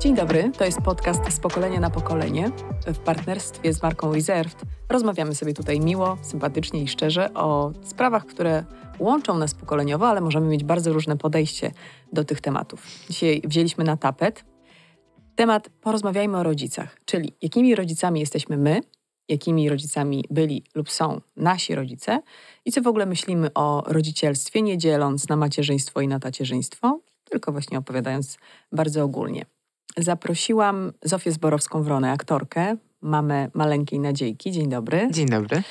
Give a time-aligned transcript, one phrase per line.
[0.00, 2.50] Dzień dobry, to jest podcast z pokolenia na pokolenie.
[2.86, 8.64] W partnerstwie z marką Reserved rozmawiamy sobie tutaj miło, sympatycznie i szczerze o sprawach, które
[8.98, 11.72] łączą nas pokoleniowo, ale możemy mieć bardzo różne podejście
[12.12, 12.86] do tych tematów.
[13.10, 14.44] Dzisiaj wzięliśmy na tapet
[15.34, 18.80] temat Porozmawiajmy o rodzicach, czyli jakimi rodzicami jesteśmy my,
[19.28, 22.22] jakimi rodzicami byli lub są nasi rodzice
[22.64, 27.52] i co w ogóle myślimy o rodzicielstwie, nie dzieląc na macierzyństwo i na tacierzyństwo, tylko
[27.52, 28.38] właśnie opowiadając
[28.72, 29.46] bardzo ogólnie.
[29.98, 34.52] Zaprosiłam Zofię Zborowską-Wronę, aktorkę, mamę maleńkiej Nadziejki.
[34.52, 35.08] Dzień dobry.
[35.10, 35.62] Dzień dobry.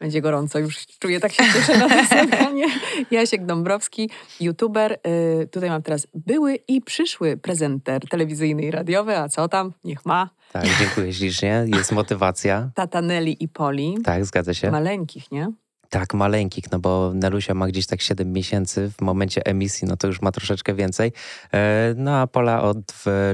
[0.00, 2.66] Będzie gorąco, już czuję, tak się cieszę na to spotkanie.
[3.10, 4.10] Jasiek Dąbrowski,
[4.40, 4.98] youtuber.
[5.42, 9.72] Y, tutaj mam teraz były i przyszły prezenter telewizyjny i radiowy, a co tam?
[9.84, 10.30] Niech ma.
[10.52, 11.64] Tak, dziękuję ślicznie.
[11.66, 12.70] Jest motywacja.
[12.74, 13.98] Tata Nelly i Poli.
[14.04, 14.70] Tak, zgadza się.
[14.70, 15.52] Maleńkich, nie?
[15.90, 20.06] Tak, maleńkich, no bo Nelusia ma gdzieś tak 7 miesięcy, w momencie emisji no to
[20.06, 21.12] już ma troszeczkę więcej.
[21.52, 22.78] E, no a Pola od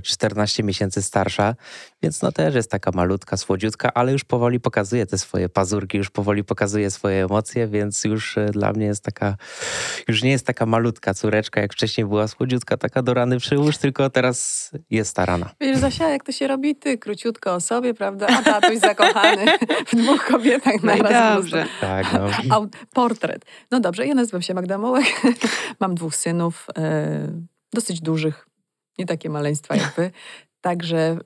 [0.02, 1.54] 14 miesięcy starsza,
[2.04, 6.10] więc no też jest taka malutka, słodziutka, ale już powoli pokazuje te swoje pazurki, już
[6.10, 9.36] powoli pokazuje swoje emocje, więc już e, dla mnie jest taka,
[10.08, 14.10] już nie jest taka malutka córeczka, jak wcześniej była słodziutka, taka do rany przyłóż, tylko
[14.10, 15.50] teraz jest starana.
[15.60, 16.76] Wiesz, Zosia, jak to się robi?
[16.76, 18.26] Ty króciutko o sobie, prawda?
[18.26, 19.46] A tatuś zakochany
[19.86, 21.36] w dwóch kobietach No i naraz.
[21.36, 21.66] dobrze.
[21.80, 22.26] Tak, no.
[22.56, 23.44] Au- portret.
[23.70, 25.22] No dobrze, ja nazywam się Magda Mołek.
[25.80, 27.32] Mam dwóch synów, e,
[27.72, 28.46] dosyć dużych,
[28.98, 30.10] nie takie maleństwa jak wy.
[30.64, 31.16] Także e,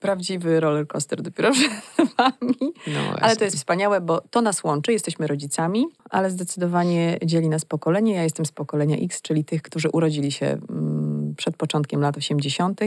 [0.00, 2.72] prawdziwy roller coaster dopiero przed wami.
[2.86, 3.16] No.
[3.20, 8.14] Ale to jest wspaniałe, bo to nas łączy, jesteśmy rodzicami, ale zdecydowanie dzieli nas pokolenie.
[8.14, 12.80] Ja jestem z pokolenia X, czyli tych, którzy urodzili się mm, przed początkiem lat 80.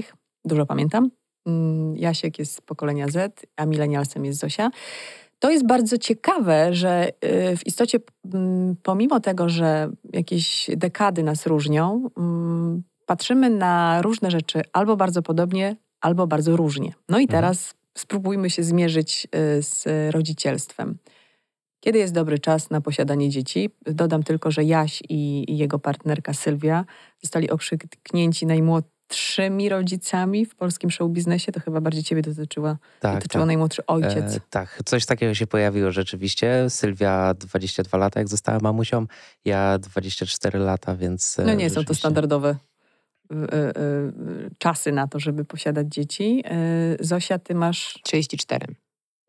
[0.45, 1.09] Dużo pamiętam.
[1.45, 4.69] Mm, Jasiek jest z pokolenia Z, a milenialsem jest Zosia.
[5.39, 7.99] To jest bardzo ciekawe, że y, w istocie,
[8.33, 15.21] mm, pomimo tego, że jakieś dekady nas różnią, mm, patrzymy na różne rzeczy albo bardzo
[15.21, 16.93] podobnie, albo bardzo różnie.
[17.09, 17.27] No i Mhm.
[17.41, 20.97] teraz spróbujmy się zmierzyć y, z rodzicielstwem.
[21.79, 23.69] Kiedy jest dobry czas na posiadanie dzieci?
[23.85, 26.85] Dodam tylko, że Jaś i, jego partnerka Sylwia
[27.23, 31.51] zostali okrzyknięci najmłodszymi rodzicami w polskim show biznesie.
[31.51, 33.47] To chyba bardziej ciebie dotyczyła, tak, dotyczyło tak.
[33.47, 34.35] najmłodszy ojciec.
[34.35, 36.69] E, tak, coś takiego się pojawiło rzeczywiście.
[36.69, 39.05] Sylwia 22 lata, jak została mamusią,
[39.45, 41.39] ja 24 lata, więc.
[41.39, 42.55] e, No nie są to standardowe
[44.57, 46.43] czasy na to, żeby posiadać dzieci.
[47.01, 48.75] Y, Zosia, ty masz, 34.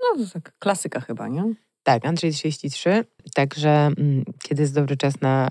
[0.01, 1.55] no to tak klasyka chyba, nie?
[1.83, 3.05] Tak, Andrzej 33.
[3.35, 5.51] Także mm, kiedy jest dobry czas na,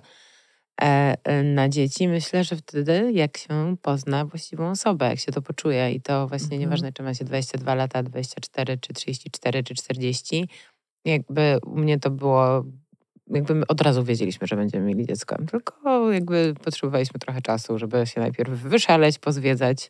[0.81, 5.41] e, e, na dzieci, myślę, że wtedy jak się pozna właściwą osobę, jak się to
[5.41, 5.91] poczuje.
[5.91, 6.61] I to właśnie Mhm.
[6.61, 10.49] nieważne, czy ma się 22 lata, 24, czy 34, czy 40.
[11.05, 12.65] Jakby u mnie to było,
[13.29, 15.37] jakby my od razu wiedzieliśmy, że będziemy mieli dziecko.
[15.51, 19.89] Tylko jakby potrzebowaliśmy trochę czasu, żeby się najpierw wyszaleć, pozwiedzać.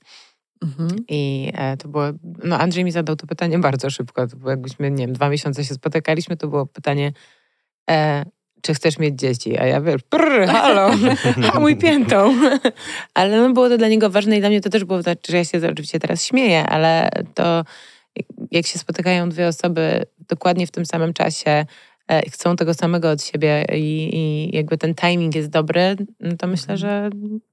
[0.64, 0.90] Mhm.
[1.10, 2.04] I e, to było,
[2.44, 5.66] no Andrzej mi zadał to pytanie bardzo szybko, to było jakbyśmy, nie wiem, dwa miesiące
[5.66, 7.14] się spotykaliśmy, to było pytanie,
[7.90, 8.26] e,
[8.62, 9.58] czy chcesz mieć dzieci?
[9.58, 10.92] A ja wiesz, prr, halo,
[11.60, 12.36] mój piętą.
[13.14, 15.38] ale no, było to dla niego ważne i dla mnie to też było, znaczy, że
[15.38, 17.64] ja się oczywiście teraz śmieję, ale to
[18.52, 21.66] jak się spotykają dwie osoby dokładnie w tym samym czasie,
[22.32, 26.78] chcą tego samego od siebie i, i jakby ten timing jest dobry, no to myślę,
[26.78, 27.10] że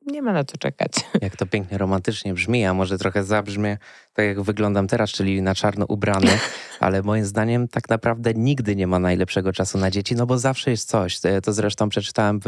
[0.07, 0.93] nie ma na co czekać.
[1.23, 3.79] Jak to pięknie romantycznie brzmi, a może trochę zabrzmie
[4.13, 6.31] tak, jak wyglądam teraz, czyli na czarno ubrany,
[6.81, 10.71] ale moim zdaniem tak naprawdę nigdy nie ma najlepszego czasu na dzieci, no bo zawsze
[10.71, 11.21] jest coś.
[11.21, 12.47] To- To zresztą przeczytałem w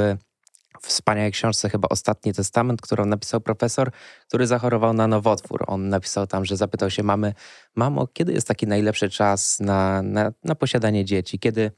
[0.82, 3.90] wspaniałej książce, chyba Ostatni Testament, którą napisał profesor,
[4.28, 5.64] który zachorował na nowotwór.
[5.66, 7.34] On napisał tam, że zapytał się mamy,
[7.76, 11.38] mamo, kiedy jest taki najlepszy czas na, na, na posiadanie dzieci?
[11.38, 11.70] Kiedy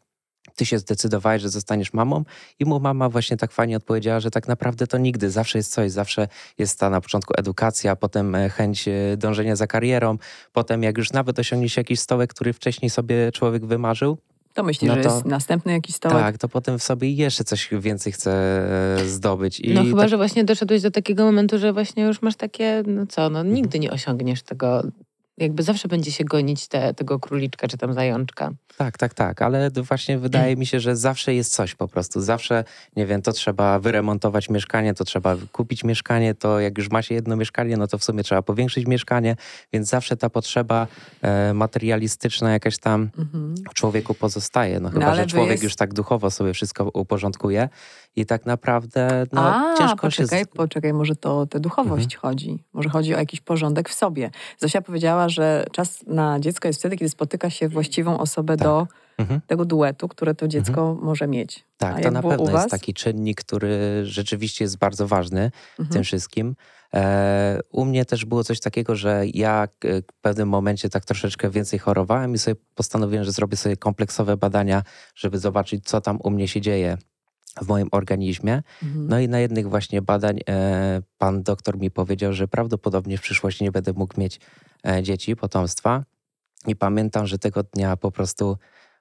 [0.56, 2.24] ty się zdecydowałeś, że zostaniesz mamą?
[2.58, 5.90] I mu mama właśnie tak fajnie odpowiedziała, że tak naprawdę to nigdy, zawsze jest coś,
[5.90, 6.28] zawsze
[6.58, 10.18] jest ta na początku edukacja, potem e, chęć e, dążenia za karierą,
[10.52, 14.18] potem jak już nawet osiągnie się jakiś stołek, który wcześniej sobie człowiek wymarzył,
[14.54, 16.18] To myślisz, No że to- jest następny jakiś stołek?
[16.18, 18.32] tak, to potem w sobie jeszcze coś więcej chce
[19.00, 19.60] e, zdobyć.
[19.60, 22.82] I No chyba, tak, że właśnie doszedłeś do takiego momentu, że właśnie już masz takie,
[22.86, 24.82] no co, no nigdy nie osiągniesz tego,
[25.38, 28.50] jakby zawsze będzie się gonić te, tego króliczka czy tam zajączka.
[28.76, 32.20] tak, tak, tak, ale właśnie wydaje mi się, że zawsze jest coś po prostu.
[32.20, 32.64] Zawsze,
[32.96, 37.14] nie wiem, to trzeba wyremontować mieszkanie, to trzeba kupić mieszkanie, to jak już ma się
[37.14, 39.36] jedno mieszkanie, no to w sumie trzeba powiększyć mieszkanie,
[39.72, 40.86] więc zawsze ta potrzeba
[41.22, 43.54] e, materialistyczna jakaś tam Mhm.
[43.70, 44.80] w człowieku pozostaje.
[44.80, 47.68] No chyba, ale że człowiek jest- już tak duchowo sobie wszystko uporządkuje
[48.16, 50.46] i tak naprawdę no, A, ciężko poczekaj, się...
[50.46, 52.64] poczekaj, może to o tę duchowość chodzi.
[52.72, 54.30] Może chodzi o jakiś porządek w sobie.
[54.58, 58.68] Zosia powiedziała, że czas na dziecko jest wtedy, kiedy spotyka się właściwą osobę Tak.
[58.68, 58.86] do
[59.18, 59.40] mhm.
[59.46, 61.06] tego duetu, które to dziecko mhm.
[61.06, 61.64] może mieć.
[61.78, 66.04] Tak, to na pewno jest taki czynnik, który rzeczywiście jest bardzo ważny w tym mhm.
[66.04, 66.56] wszystkim.
[66.94, 71.78] E, u mnie też było coś takiego, że ja w pewnym momencie tak troszeczkę więcej
[71.78, 74.82] chorowałem i sobie postanowiłem, że zrobię sobie kompleksowe badania,
[75.14, 76.98] żeby zobaczyć, co tam u mnie się dzieje
[77.62, 78.62] w moim organizmie.
[78.82, 79.08] Mhm.
[79.08, 83.64] No i na jednych właśnie badań e, pan doktor mi powiedział, że prawdopodobnie w przyszłości
[83.64, 84.40] nie będę mógł mieć
[84.86, 86.04] e, dzieci, potomstwa.
[86.66, 88.56] I pamiętam, że tego dnia po prostu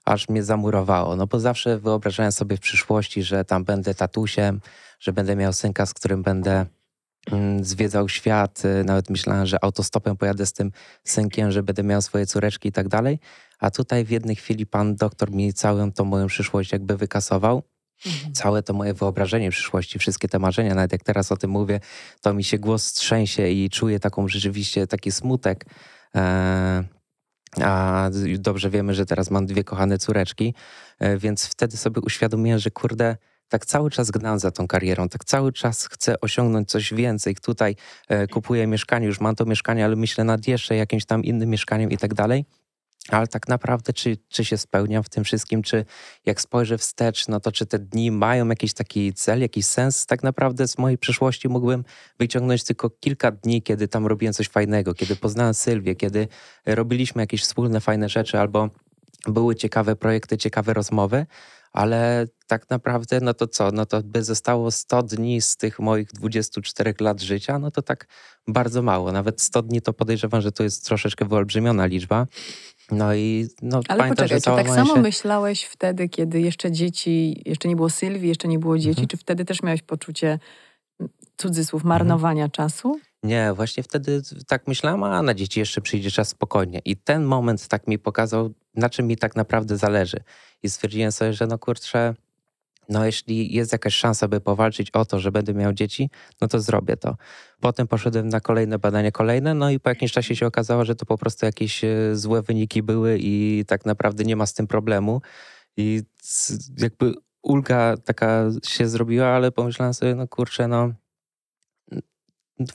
[0.05, 1.15] aż mnie zamurowało.
[1.15, 4.61] No bo zawsze wyobrażałem sobie w przyszłości, że tam będę tatusiem,
[4.99, 6.65] że będę miał synka, z którym będę
[7.31, 8.65] mm, zwiedzał świat.
[8.65, 10.71] E, nawet myślałem, że autostopem pojadę z tym
[11.03, 13.19] synkiem, że będę miał swoje córeczki i tak dalej.
[13.59, 17.63] A tutaj w jednej chwili pan doktor mi całą tą moją przyszłość jakby wykasował.
[18.05, 18.33] Mhm.
[18.33, 21.79] Całe to moje wyobrażenie przyszłości, wszystkie te marzenia, nawet jak teraz o tym mówię,
[22.21, 25.65] to mi się głos trzęsie i czuję taką rzeczywiście taki smutek.
[26.15, 26.83] E,
[27.61, 30.53] a dobrze wiemy, że teraz mam dwie kochane córeczki,
[30.99, 33.17] e, więc wtedy sobie uświadomiłem, że kurde,
[33.49, 37.35] tak cały czas gnam za tą karierą, tak cały czas chcę osiągnąć coś więcej.
[37.35, 37.75] Tutaj
[38.07, 41.91] e, kupuję mieszkanie, już mam to mieszkanie, ale myślę nad jeszcze jakimś tam innym mieszkaniem
[41.91, 42.45] i tak dalej.
[43.09, 45.85] Ale tak naprawdę, czy, czy się spełniam w tym wszystkim, czy
[46.25, 50.05] jak spojrzę wstecz, no to czy te dni mają jakiś taki cel, jakiś sens?
[50.05, 51.83] Tak naprawdę z mojej przeszłości mógłbym
[52.19, 56.27] wyciągnąć tylko kilka dni, kiedy tam robiłem coś fajnego, kiedy poznałem Sylwię, kiedy
[56.65, 58.69] robiliśmy jakieś wspólne fajne rzeczy albo
[59.27, 61.25] były ciekawe projekty, ciekawe rozmowy,
[61.75, 66.07] ale tak naprawdę, no to co, no to by zostało 100 dni z tych moich
[66.07, 68.07] 24 lat życia, no to tak
[68.47, 69.11] bardzo mało.
[69.11, 72.27] Nawet 100 dni to podejrzewam, że to jest troszeczkę wyolbrzymiona liczba.
[72.91, 75.01] No i no, Ale pamiętam, poczekaj, czy tak samo się...
[75.01, 79.07] myślałeś wtedy, kiedy jeszcze dzieci, jeszcze nie było Sylwii, jeszcze nie było dzieci, mhm.
[79.07, 80.39] czy wtedy też miałeś poczucie
[81.37, 82.51] cudzysłów marnowania mhm.
[82.51, 82.99] czasu?
[83.23, 86.79] Nie, właśnie wtedy tak myślałam, a na dzieci jeszcze przyjdzie czas spokojnie.
[86.85, 90.17] I ten moment tak mi pokazał, na czym mi tak naprawdę zależy.
[90.63, 92.15] I stwierdziłem sobie, że no kurczę,
[92.89, 96.09] no jeśli jest jakaś szansa, by powalczyć o to, że będę miał dzieci,
[96.41, 97.17] no to zrobię to.
[97.59, 101.05] Potem poszedłem na kolejne badania, kolejne, no i po jakimś czasie się okazało, że to
[101.05, 105.21] po prostu jakieś e, złe wyniki były i tak naprawdę nie ma z tym problemu.
[105.77, 106.01] I
[106.77, 110.91] jakby ulga taka się zrobiła, ale pomyślałem sobie, no kurczę, no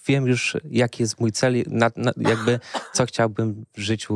[0.08, 2.60] wiem już, jaki jest mój cel, na, na, jakby
[2.92, 4.14] co chciałbym w życiu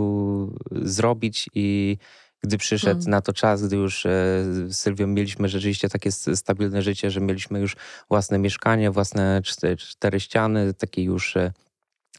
[0.70, 1.98] zrobić i
[2.44, 3.10] gdy przyszedł hmm.
[3.10, 4.10] na to czas, gdy już e,
[4.68, 7.76] z Sylwią mieliśmy rzeczywiście takie stabilne życie, że mieliśmy już
[8.08, 11.52] własne mieszkanie, własne cztery, cztery ściany, taki już e,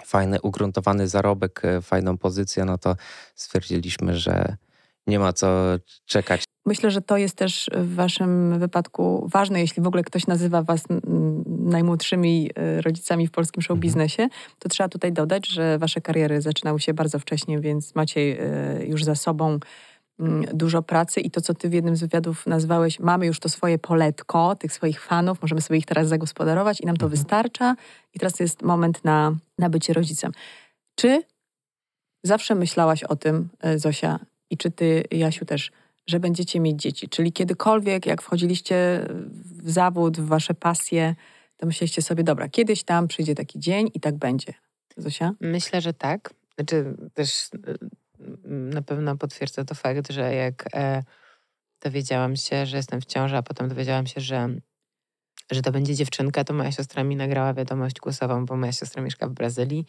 [0.05, 2.95] fajny, ugruntowany zarobek, e, fajną pozycję, no to
[3.35, 4.55] stwierdziliśmy, że
[5.07, 5.47] nie ma co
[6.05, 6.43] czekać.
[6.65, 10.83] Myślę, że to jest też w Waszym wypadku ważne, jeśli w ogóle ktoś nazywa Was
[11.47, 12.49] najmłodszymi
[12.81, 13.81] rodzicami w polskim show mhm.
[13.81, 14.27] biznesie,
[14.59, 18.37] to trzeba tutaj dodać, że Wasze kariery zaczynały się bardzo wcześnie, więc macie
[18.87, 19.59] już za sobą
[20.53, 23.79] dużo pracy i to, co ty w jednym z wywiadów nazwałeś, mamy już to swoje
[23.79, 27.21] poletko, tych swoich fanów, możemy sobie ich teraz zagospodarować i nam to mhm.
[27.21, 27.75] wystarcza
[28.13, 30.31] i teraz jest moment na, na bycie rodzicem.
[30.95, 31.23] Czy
[32.23, 34.19] zawsze myślałaś o tym, e, Zosia,
[34.49, 35.71] i czy ty, Jasiu, też,
[36.07, 37.09] że będziecie mieć dzieci?
[37.09, 39.07] Czyli kiedykolwiek, jak wchodziliście
[39.63, 41.15] w zawód, w wasze pasje,
[41.57, 44.53] to myśleliście sobie, dobra, kiedyś tam przyjdzie taki dzień i tak będzie.
[44.97, 45.33] Zosia?
[45.41, 46.33] Myślę, że tak.
[46.55, 47.49] Znaczy też
[48.43, 51.03] na pewno potwierdza to fakt, że jak e,
[51.81, 54.49] dowiedziałam się, że jestem w ciąży, a potem dowiedziałam się, że,
[55.51, 59.27] że to będzie dziewczynka, to moja siostra mi nagrała wiadomość głosową, bo moja siostra mieszka
[59.27, 59.85] w Brazylii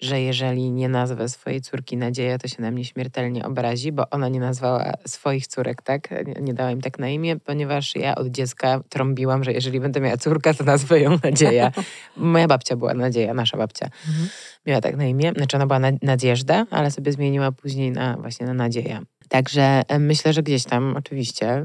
[0.00, 4.28] że jeżeli nie nazwę swojej córki Nadzieja, to się na mnie śmiertelnie obrazi, bo ona
[4.28, 6.08] nie nazwała swoich córek, tak?
[6.40, 10.16] Nie dała im tak na imię, ponieważ ja od dziecka trąbiłam, że jeżeli będę miała
[10.16, 11.72] córkę, to nazwę ją Nadzieja.
[12.16, 13.86] Moja babcia była Nadzieja, nasza babcia.
[14.08, 14.28] Mhm.
[14.66, 15.32] Miała tak na imię.
[15.36, 19.00] Znaczy ona była Nadzieżda, ale sobie zmieniła później na właśnie na Nadzieja.
[19.28, 21.64] Także e, myślę, że gdzieś tam oczywiście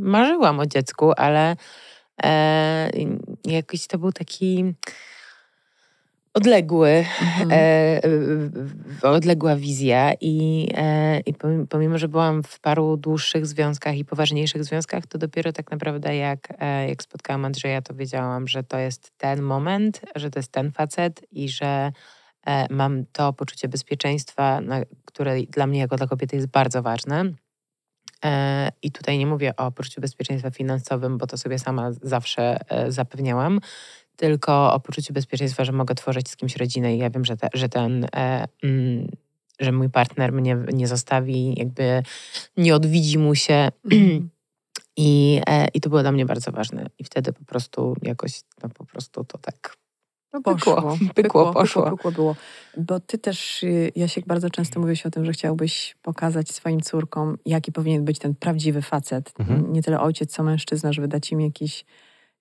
[0.00, 1.56] marzyłam o dziecku, ale
[2.22, 2.90] e,
[3.44, 4.74] jakiś to był taki
[6.34, 7.50] odległy, mhm.
[7.52, 11.34] e, odległa wizja i, e, i
[11.68, 16.48] pomimo, że byłam w paru dłuższych związkach i poważniejszych związkach, to dopiero tak naprawdę jak,
[16.58, 20.72] e, jak spotkałam Andrzeja, to wiedziałam, że to jest ten moment, że to jest ten
[20.72, 21.92] facet i że
[22.46, 27.32] e, mam to poczucie bezpieczeństwa, na, które dla mnie jako dla kobiety jest bardzo ważne.
[28.24, 32.92] E, I tutaj nie mówię o poczuciu bezpieczeństwa finansowym, bo to sobie sama zawsze e,
[32.92, 33.60] zapewniałam,
[34.16, 37.48] tylko o poczuciu bezpieczeństwa, że mogę tworzyć z kimś rodzinę i ja wiem, że, te,
[37.54, 38.06] że ten...
[38.16, 39.08] E, mm,
[39.60, 42.02] że mój partner mnie nie zostawi, jakby
[42.56, 43.68] nie odwidzi mu się.
[43.92, 44.28] Mhm.
[44.96, 46.86] I, e, I to było dla mnie bardzo ważne.
[46.98, 49.76] I wtedy po prostu jakoś, no po prostu to tak
[50.32, 50.74] No, Poszło.
[50.74, 51.82] pykło, pykło, poszło.
[51.82, 52.36] Pykło, pykło było.
[52.76, 57.38] Bo ty też, y, Jasiek, bardzo często mówisz o tym, że chciałbyś pokazać swoim córkom,
[57.46, 59.32] jaki powinien być ten prawdziwy facet.
[59.38, 59.72] Mhm.
[59.72, 61.84] Nie tyle ojciec, co mężczyzna, żeby dać im jakiś,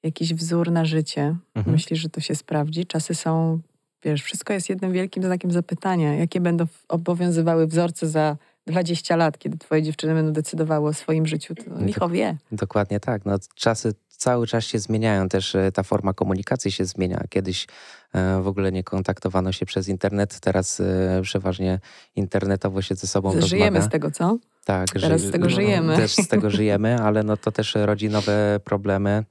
[0.03, 1.35] jakiś wzór na życie.
[1.55, 1.73] Mhm.
[1.75, 2.85] Myślisz, że to się sprawdzi?
[2.85, 3.59] Czasy są,
[4.03, 6.15] wiesz, wszystko jest jednym wielkim znakiem zapytania.
[6.15, 11.55] Jakie będą obowiązywały wzorce za 20 lat, kiedy twoje dziewczyny będą decydowały o swoim życiu?
[11.55, 12.37] To licho wie.
[12.51, 13.25] Dokładnie tak.
[13.25, 17.23] No, czasy cały czas się zmieniają, też e, ta forma komunikacji się zmienia.
[17.29, 17.67] Kiedyś
[18.13, 21.79] e, w ogóle nie kontaktowano się przez internet, teraz e, przeważnie
[22.15, 23.81] internetowo się ze sobą Żyjemy rozmawia.
[23.81, 24.37] z tego, co?
[24.65, 25.95] Tak, Teraz z tego żyjemy.
[25.95, 29.23] Też z tego żyjemy, ale no to też rodzi nowe problemy.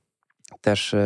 [0.61, 1.01] Też e,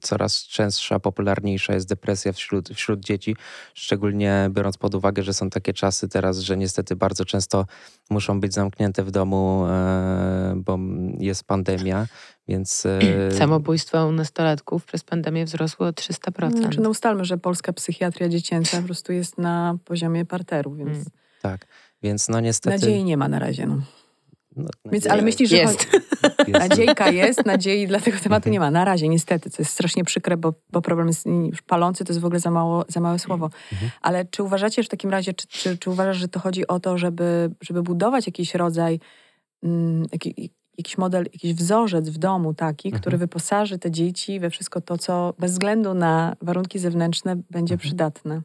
[0.00, 3.36] coraz częstsza, popularniejsza jest depresja wśród, wśród dzieci,
[3.74, 7.66] szczególnie biorąc pod uwagę, że są takie czasy teraz, że niestety bardzo często
[8.10, 10.78] muszą być zamknięte w domu, e, bo
[11.18, 12.06] jest pandemia,
[12.48, 12.86] więc...
[12.86, 13.00] e,
[13.38, 16.58] Samobójstwa u nastolatków przez pandemię wzrosły o 300%.
[16.58, 21.04] Znaczy, no ustalmy, że polska psychiatria dziecięca po prostu jest na poziomie parteru, więc Mm.
[21.42, 21.66] Tak,
[22.02, 22.76] więc no niestety...
[22.76, 23.66] nadziei nie ma na razie.
[23.66, 23.82] No.
[24.56, 25.90] No, Więc, ale myślisz, że Jest.
[25.90, 26.04] chodzi-
[26.38, 26.60] jest.
[26.68, 28.52] nadziejka jest, nadziei dla tego tematu Mhm.
[28.52, 28.70] nie ma.
[28.70, 32.20] Na razie, niestety, co jest strasznie przykre, bo, bo problem jest już palący, to jest
[32.20, 33.50] w ogóle za, mało, za małe słowo.
[33.72, 33.90] Mhm.
[34.02, 36.80] Ale czy uważacie, że w takim razie, czy, czy, czy uważasz, że to chodzi o
[36.80, 39.00] to, żeby, żeby budować jakiś rodzaj,
[39.62, 43.00] mm, jaki, jakiś model, jakiś wzorzec w domu taki, Mhm.
[43.00, 47.78] który wyposaży te dzieci we wszystko to, co bez względu na warunki zewnętrzne będzie Mhm.
[47.78, 48.42] przydatne?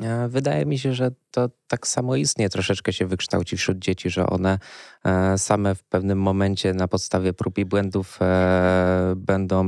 [0.00, 4.58] E, Wydaje mi się, że to tak samoistnie troszeczkę się wykształci wśród dzieci, że one
[5.04, 9.64] e, same w pewnym momencie na podstawie prób i błędów e, będą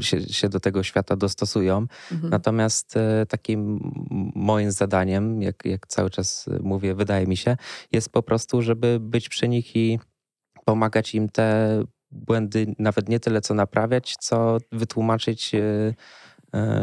[0.00, 1.86] się, się do tego świata dostosują.
[2.12, 2.30] Mhm.
[2.30, 2.94] Natomiast
[3.28, 3.92] takim
[4.34, 7.56] moim zadaniem, jak, jak cały czas mówię, wydaje mi się,
[7.92, 9.98] jest po prostu, żeby być przy nich i
[10.64, 15.52] pomagać im te błędy nawet nie tyle co naprawiać, co wytłumaczyć,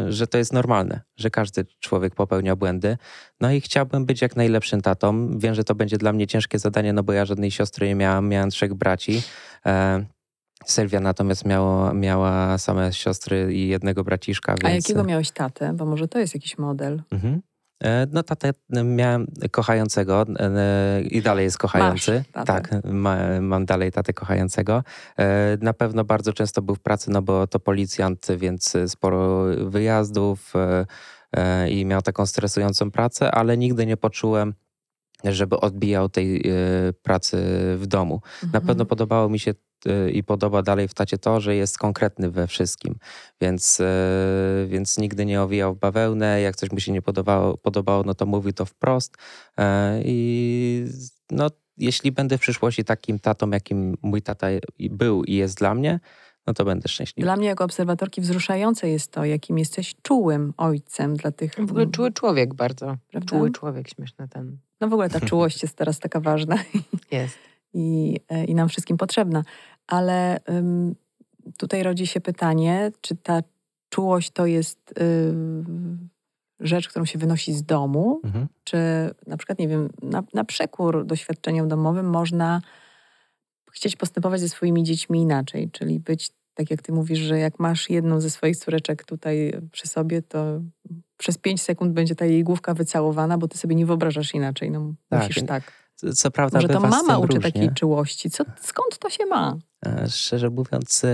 [0.09, 2.97] że to jest normalne, że każdy człowiek popełnia błędy.
[3.41, 5.37] No i chciałbym być jak najlepszym tatą.
[5.39, 8.27] Wiem, że to będzie dla mnie ciężkie zadanie, no bo ja żadnej siostry nie miałam,
[8.27, 9.21] miałem trzech braci.
[9.65, 10.05] E,
[10.65, 14.55] Sylwia natomiast miała, miała same siostry i jednego braciszka.
[14.63, 14.87] A Więc...
[14.89, 15.73] jakiego miałeś tatę?
[15.73, 17.01] Bo może to jest jakiś model.
[17.11, 17.41] Mhm.
[17.83, 18.53] E, No tatę
[18.83, 22.23] miałem kochającego e, i dalej jest kochający.
[22.35, 24.83] Masz tak, ma, mam dalej tatę kochającego.
[25.19, 30.53] E, Na pewno bardzo często był w pracy, no bo to policjant, więc sporo wyjazdów
[30.55, 30.85] e,
[31.35, 34.53] e, i miał taką stresującą pracę, ale nigdy nie poczułem,
[35.23, 36.43] żeby odbijał tej e,
[36.93, 37.37] pracy
[37.77, 38.21] w domu.
[38.41, 38.65] Na Mhm.
[38.65, 39.53] pewno podobało mi się
[39.87, 42.95] y, i podoba dalej w tacie to, że jest konkretny we wszystkim.
[43.41, 43.83] Więc, y,
[44.67, 46.41] więc nigdy nie owijał w bawełnę.
[46.41, 49.17] Jak coś mu się nie podobało, podobało no to mówi to wprost.
[49.57, 50.85] E, I
[51.31, 54.47] no, jeśli będę w przyszłości takim tatą, jakim mój tata
[54.79, 55.99] był i jest dla mnie,
[56.47, 57.25] no to będę szczęśliwy.
[57.25, 61.53] Dla mnie jako obserwatorki wzruszające jest to, jakim jesteś czułym ojcem dla tych...
[61.55, 62.95] W ogóle czuły człowiek bardzo.
[63.11, 63.29] Prawda?
[63.29, 66.55] Czuły człowiek, śmieszny ten No w ogóle ta czułość jest teraz taka ważna
[67.11, 67.37] jest.
[67.73, 69.43] i, e, i nam wszystkim potrzebna.
[69.87, 70.95] Ale ym,
[71.57, 73.41] tutaj rodzi się pytanie, czy ta
[73.89, 76.09] czułość to jest ym,
[76.59, 78.47] rzecz, którą się wynosi z domu, Mhm.
[78.63, 78.77] czy
[79.27, 82.61] na przykład, nie wiem, na, na przekór doświadczeniom domowym można
[83.71, 87.89] chcieć postępować ze swoimi dziećmi inaczej, czyli być, tak jak ty mówisz, że jak masz
[87.89, 90.61] jedną ze swoich córeczek tutaj przy sobie, to
[91.23, 94.71] przez pięć sekund będzie ta jej główka wycałowana, bo ty sobie nie wyobrażasz inaczej.
[94.71, 95.63] No, Tak, musisz tak.
[96.15, 97.51] Co prawda Może to mama uczy różnie.
[97.51, 98.29] takiej czułości.
[98.29, 99.57] Co, skąd to się ma?
[99.85, 101.09] E, Szczerze mówiąc, e,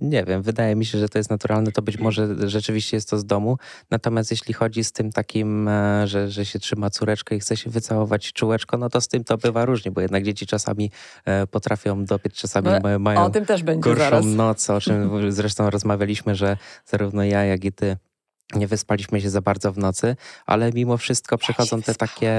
[0.00, 0.42] nie wiem.
[0.42, 1.72] Wydaje mi się, że to jest naturalne.
[1.72, 3.56] To być może rzeczywiście jest to z domu.
[3.90, 7.70] Natomiast jeśli chodzi z tym takim, e, że, że się trzyma córeczkę i chce się
[7.70, 10.90] wycałować czułeczko, no to z tym to bywa różnie, bo jednak dzieci czasami
[11.50, 14.24] potrafią dopieć, czasami No, ma- mają O tym też będzie gorszą zaraz.
[14.26, 16.56] noc, o czym zresztą rozmawialiśmy, że
[16.86, 17.96] zarówno ja, jak i ty
[18.54, 20.16] nie wyspaliśmy się za bardzo w nocy,
[20.46, 22.32] ale mimo wszystko przychodzą te takie...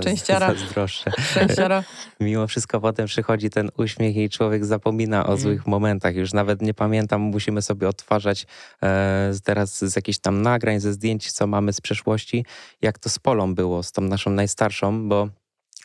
[0.00, 0.54] Szczęściara.
[0.54, 1.82] Zazdroszczę Szczęściaro.
[2.20, 5.40] mimo wszystko potem przychodzi ten uśmiech i człowiek zapomina o Mm.
[5.40, 6.14] złych momentach.
[6.14, 8.46] Już nawet nie pamiętam, musimy sobie odtwarzać
[8.82, 12.44] e, teraz z jakichś tam nagrań, ze zdjęć, co mamy z przeszłości,
[12.82, 15.28] jak to z Polą było, z tą naszą najstarszą, bo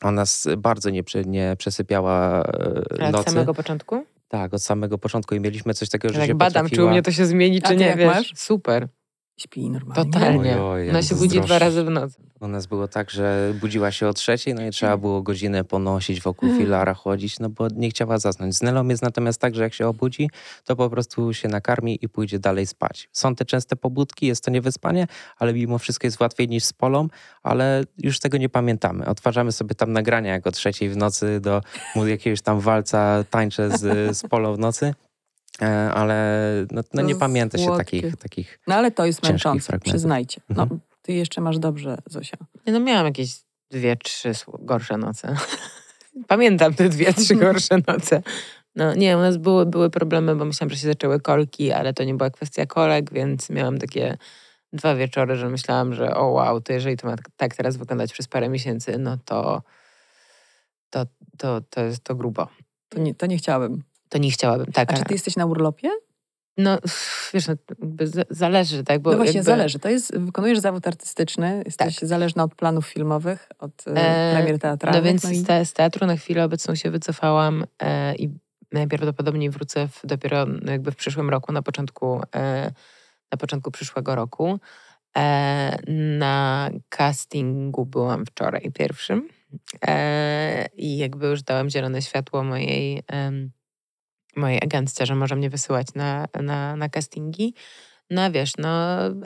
[0.02, 0.24] ona
[0.58, 2.44] bardzo nie, nie przesypiała e,
[3.00, 3.30] Ale od nocy.
[3.32, 4.06] samego początku?
[4.28, 6.88] Tak, od samego początku i mieliśmy coś takiego, że Jak się badam, czy potrafiła...
[6.88, 8.16] u mnie to się zmieni, A czy ty nie, wiesz.
[8.16, 8.34] masz?
[8.36, 8.88] Super.
[9.42, 10.12] Śpi normalnie.
[10.12, 10.62] Totalnie.
[10.62, 12.22] Oj, oj, Ona się budzi dwa razy w nocy.
[12.42, 16.22] U nas było tak, że budziła się o trzeciej, no i trzeba było godzinę ponosić
[16.22, 18.56] wokół filara, chodzić, no bo nie chciała zasnąć.
[18.56, 20.30] Z Nelą jest natomiast tak, że jak się obudzi,
[20.66, 23.10] to po prostu się nakarmi i pójdzie dalej spać.
[23.12, 25.08] Są te częste pobudki, jest to niewyspanie,
[25.38, 27.08] ale mimo wszystko jest łatwiej niż z Polą,
[27.44, 29.06] ale już tego nie pamiętamy.
[29.06, 31.62] Odtwarzamy sobie tam nagrania, jak o trzeciej w nocy do
[32.06, 34.94] jakiegoś tam walca tańczę z, z Polą w nocy.
[35.62, 36.42] E, ale
[36.72, 39.92] no, no nie pamięta się takich, takich No ale to jest Ciężkich męczące, fragmentów.
[39.94, 40.42] przyznajcie.
[40.50, 40.80] No, Mhm.
[41.02, 42.38] ty jeszcze masz dobrze, Zosia.
[42.68, 43.36] Nie, No miałam jakieś
[43.72, 45.36] dwie, trzy gorsze noce.
[46.28, 48.22] Pamiętam te dwie, trzy gorsze noce.
[48.76, 52.04] No nie, u nas były, były problemy, bo myślałam, że się zaczęły kolki, ale to
[52.04, 54.18] nie była kwestia kolek, więc miałam takie
[54.74, 58.14] dwa wieczory, że myślałam, że o wow, to jeżeli to ma tak- tak teraz wyglądać
[58.14, 59.62] przez parę miesięcy, no to
[60.90, 61.06] to,
[61.38, 62.48] to, to jest to grubo.
[62.90, 63.84] To nie, to nie chciałabym.
[64.12, 64.94] To nie chciałabym, tak.
[64.94, 65.90] A czy ty jesteś na urlopie?
[66.58, 66.78] No
[67.34, 67.56] wiesz, no,
[68.30, 69.02] zależy, tak?
[69.02, 69.80] Bo no właśnie, jakby, zależy.
[69.80, 75.04] To jest, wykonujesz zawód artystyczny, jesteś zależna od planów filmowych, od e, E, premier teatralnych.
[75.04, 75.36] No więc no i...
[75.36, 78.30] z, te, z teatru na chwilę obecną się wycofałam e, i
[78.72, 82.72] najprawdopodobniej wrócę w, dopiero jakby w przyszłym roku, na początku, e,
[83.32, 84.60] na początku przyszłego roku.
[85.18, 85.78] E,
[86.18, 89.30] na castingu byłam wczoraj pierwszym
[89.88, 93.52] e, i jakby już dałam zielone światło mojej, em,
[94.36, 97.54] mojej agentce, że może mnie wysyłać na, na, na castingi.
[98.10, 98.70] No wiesz, no,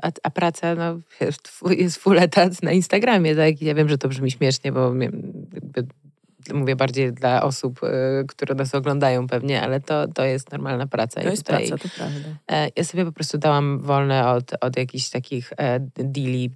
[0.02, 1.00] a, a praca, no,
[1.78, 3.62] jest full etat na Instagramie, tak?
[3.62, 4.94] Ja wiem, że to brzmi śmiesznie, bo
[6.54, 7.88] mówię bardziej dla osób, y,
[8.28, 11.22] które nas oglądają pewnie, ale to, to jest normalna praca.
[11.22, 12.30] To jest tutaj, praca, to prawda.
[12.48, 16.52] e, Ja sobie po prostu dałam wolne od, od jakichś takich e, deali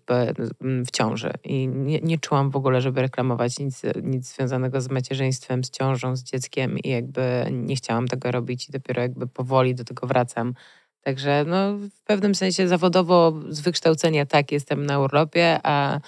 [0.85, 5.63] w ciąży i nie, nie czułam w ogóle, żeby reklamować nic, nic związanego z macierzyństwem,
[5.63, 9.83] z ciążą, z dzieckiem i jakby nie chciałam tego robić i dopiero jakby powoli do
[9.83, 10.53] tego wracam.
[11.03, 15.99] Także no, w pewnym sensie zawodowo z wykształcenia tak jestem na urlopie, a,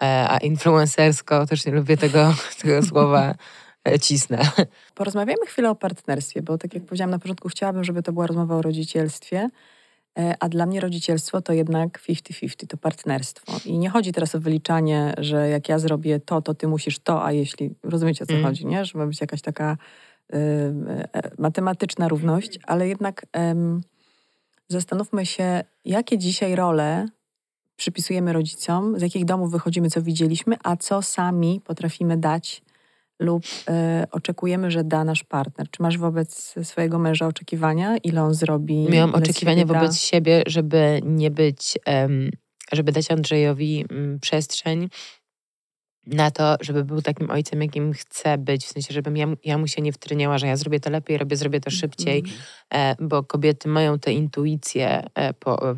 [0.00, 3.34] a influencersko też nie lubię tego, tego słowa
[3.88, 4.38] e, cisnę.
[4.94, 8.56] Porozmawiamy chwilę o partnerstwie, bo tak jak powiedziałam na początku, chciałabym, żeby to była rozmowa
[8.56, 9.48] o rodzicielstwie,
[10.18, 13.52] e, a dla mnie rodzicielstwo to jednak 50-50, to partnerstwo.
[13.64, 17.24] I nie chodzi teraz o wyliczanie, że jak ja zrobię to, to ty musisz to,
[17.24, 18.44] a jeśli, rozumiecie o co Mm.
[18.44, 18.84] chodzi, nie?
[18.84, 19.76] Że ma być jakaś taka
[20.34, 23.80] y, e, matematyczna równość, ale jednak em,
[24.68, 27.06] zastanówmy się, jakie dzisiaj role
[27.80, 32.62] przypisujemy rodzicom, z jakich domów wychodzimy, co widzieliśmy, a co sami potrafimy dać
[33.18, 35.70] lub e, oczekujemy, że da nasz partner.
[35.70, 38.88] Czy masz wobec swojego męża oczekiwania, ile on zrobi?
[38.90, 42.30] Miałam oczekiwania wobec siebie, żeby nie być, em,
[42.72, 44.88] żeby dać Andrzejowi mm, przestrzeń
[46.06, 48.64] na to, żeby był takim ojcem, jakim chce być.
[48.66, 51.18] W sensie, żebym ja, mu- ja mu się nie wtryniała, że ja zrobię to lepiej,
[51.18, 52.38] robię, zrobię to szybciej, Mhm.
[52.74, 55.76] e, bo kobiety mają tę intuicję e, po,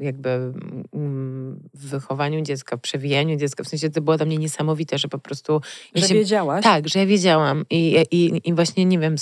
[0.00, 0.52] jakby
[0.94, 3.64] mm, w wychowaniu dziecka, w przewijaniu dziecka.
[3.64, 5.60] W sensie to było dla mnie niesamowite, że po prostu...
[5.94, 6.64] ja Że się- wiedziałaś?
[6.64, 9.14] tak, że ja wiedziałam i, i, i właśnie nie wiem,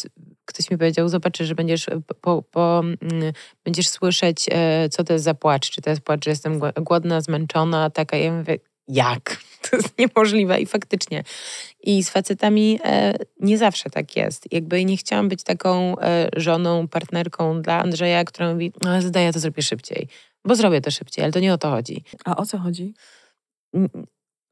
[0.44, 1.87] ktoś mi powiedział, zobaczysz, że będziesz,
[2.20, 3.33] po, po, mm,
[3.64, 6.83] będziesz słyszeć, e, co to jest za płacz, czy to jest płacz, że jestem gło-
[6.83, 9.37] głodna, zmęczona, taka, ja mówię, jak?
[9.70, 11.24] To jest niemożliwe i faktycznie.
[11.83, 14.52] I z facetami e, nie zawsze tak jest.
[14.52, 19.33] Jakby nie chciałam być taką e, żoną, partnerką dla Andrzeja, która mówi, no zdaję, ja
[19.33, 20.09] to zrobię szybciej.
[20.44, 22.94] Bo zrobię to szybciej, ale to nie o to chodzi A o co chodzi?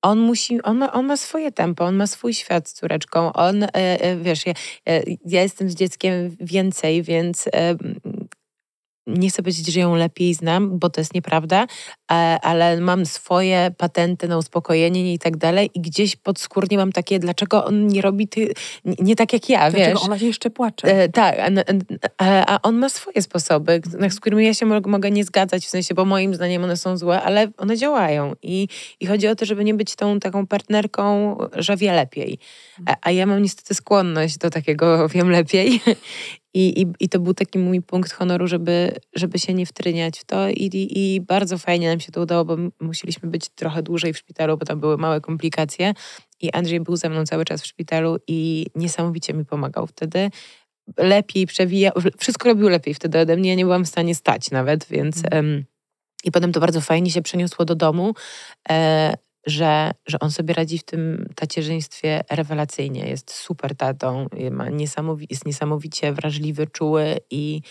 [0.03, 3.63] on musi, on ma, on ma swoje tempo, on ma swój świat z córeczką, on,
[3.63, 4.53] e, e, wiesz, ja,
[4.89, 7.75] e, ja jestem z dzieckiem więcej, więc e,
[9.07, 11.67] nie chcę powiedzieć, że ją lepiej znam, bo to jest nieprawda,
[12.11, 17.19] e, ale mam swoje patenty na uspokojenie i tak dalej i gdzieś podskórnie mam takie,
[17.19, 18.53] dlaczego on nie robi ty,
[18.85, 20.05] nie, tak jak ja, Dlaczego wiesz.
[20.05, 20.89] ona się jeszcze płacze?
[20.89, 21.51] E, tak, a,
[22.19, 25.69] a, a on ma swoje sposoby, z którymi ja się mo- mogę nie zgadzać, w
[25.69, 28.33] sensie, bo moim zdaniem one są złe, ale one działają.
[28.43, 28.69] I,
[29.01, 32.39] i chodzi o to, żeby nie być tą taką partnerką, że wie lepiej.
[32.87, 35.81] A, a ja mam niestety skłonność do takiego wiem lepiej.
[36.57, 40.25] I, i, I to był taki mój punkt honoru, żeby, żeby się nie wtryniać w
[40.25, 40.49] to.
[40.49, 44.19] I, i, I bardzo fajnie nam się to udało, bo musieliśmy być trochę dłużej w
[44.19, 45.95] szpitalu, bo tam były małe komplikacje.
[46.41, 50.31] I Andrzej był ze mną cały czas w szpitalu i niesamowicie mi pomagał wtedy
[50.99, 54.87] lepiej przewija, wszystko robił lepiej wtedy ode mnie, ja nie byłam w stanie stać nawet,
[54.91, 55.65] więc em,
[56.25, 58.15] i potem to bardzo fajnie się przeniosło do domu,
[58.71, 59.15] e,
[59.47, 64.67] że, że on sobie radzi w tym tacierzyństwie rewelacyjnie, jest super tatą, ma
[65.31, 67.63] jest niesamowicie wrażliwy, czuły i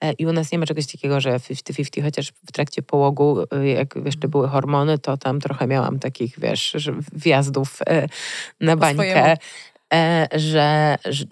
[0.00, 3.68] e, i u nas nie ma czegoś takiego, że 50-50, chociaż w trakcie połogu, e,
[3.68, 6.76] jak jeszcze były hormony, to tam trochę miałam takich, wiesz,
[7.12, 8.06] wjazdów e,
[8.60, 9.36] na bańkę,
[10.32, 11.24] że, że,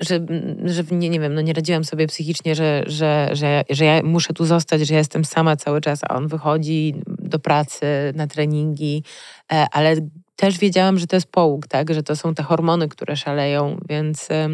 [0.00, 0.20] że,
[0.64, 4.32] że nie, nie wiem, no nie radziłam sobie psychicznie, że, że, że, że ja muszę
[4.32, 9.04] tu zostać, że ja jestem sama cały czas, a on wychodzi do pracy, na treningi,
[9.52, 9.96] e, ale
[10.36, 14.28] też wiedziałam, że to jest połóg, tak, że to są te hormony, które szaleją, więc...
[14.30, 14.48] e,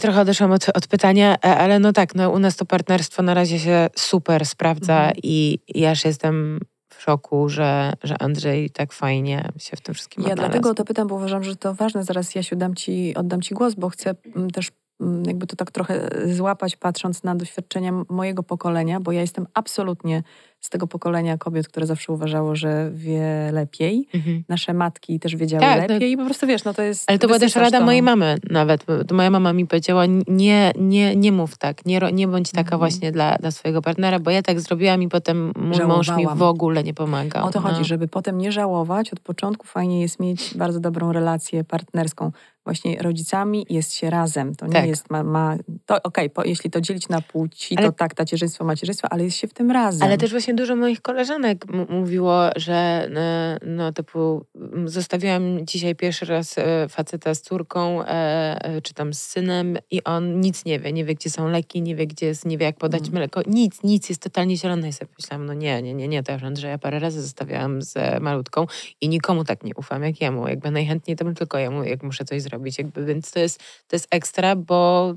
[0.00, 3.34] Trochę odeszłam od, od pytania, e, ale no tak, no u nas to partnerstwo na
[3.34, 5.16] razie się super sprawdza Mhm.
[5.22, 6.60] i ja już jestem
[6.94, 10.50] w szoku, że, że Andrzej tak fajnie się w tym wszystkim Ja odnalazł.
[10.52, 12.04] dlatego o to pytam, bo uważam, że to ważne.
[12.04, 15.70] Zaraz Jasiu dam ci, oddam ci głos, bo chcę mm, też mm, jakby to tak
[15.70, 20.22] trochę złapać, patrząc na doświadczenia mojego pokolenia, bo ja jestem absolutnie
[20.60, 24.08] z tego pokolenia kobiet, które zawsze uważało, że wie lepiej.
[24.14, 24.44] Mhm.
[24.48, 27.10] Nasze matki też wiedziały Tak, no- lepiej i po prostu wiesz, no to jest...
[27.10, 27.86] Ale to była też rada to, no.
[27.86, 28.84] mojej mamy nawet.
[29.08, 32.78] To moja mama mi powiedziała, nie, nie, nie mów tak, nie, nie bądź taka Mhm.
[32.78, 36.38] właśnie dla, dla swojego partnera, bo ja tak zrobiłam i potem mój mąż mi Żałowałam.
[36.38, 37.46] w ogóle nie pomagał.
[37.46, 37.84] O to chodzi, no.
[37.84, 39.12] żeby potem nie żałować.
[39.12, 42.32] Od początku fajnie jest mieć bardzo dobrą relację partnerską.
[42.64, 44.54] Właśnie rodzicami jest się razem.
[44.54, 44.86] To nie Tak.
[44.86, 48.64] jest ma, ma to okej, po- jeśli to dzielić na płci, Ale- to tak, tacierzyństwo,
[48.64, 50.02] macierzyństwo, ale jest się w tym razem.
[50.02, 54.44] Ale też właśnie dużo moich koleżanek mówiło, że e, no typu
[54.84, 60.40] zostawiłam dzisiaj pierwszy raz e, faceta z córką, e, czy tam z synem i on
[60.40, 62.76] nic nie wie, nie wie gdzie są leki, nie wie gdzie jest, nie wie jak
[62.76, 63.12] podać Mm.
[63.14, 64.88] mleko, nic, nic, jest totalnie zielony.
[64.88, 68.22] I sobie myślałam, no nie, nie, nie, nie, to już Andrzeja parę razy zostawiałam z
[68.22, 68.66] malutką
[69.00, 72.24] i nikomu tak nie ufam jak jemu, jakby najchętniej to bym tylko jemu, jak muszę
[72.24, 73.58] coś zrobić, jakby, więc to jest,
[73.88, 75.14] to jest ekstra, bo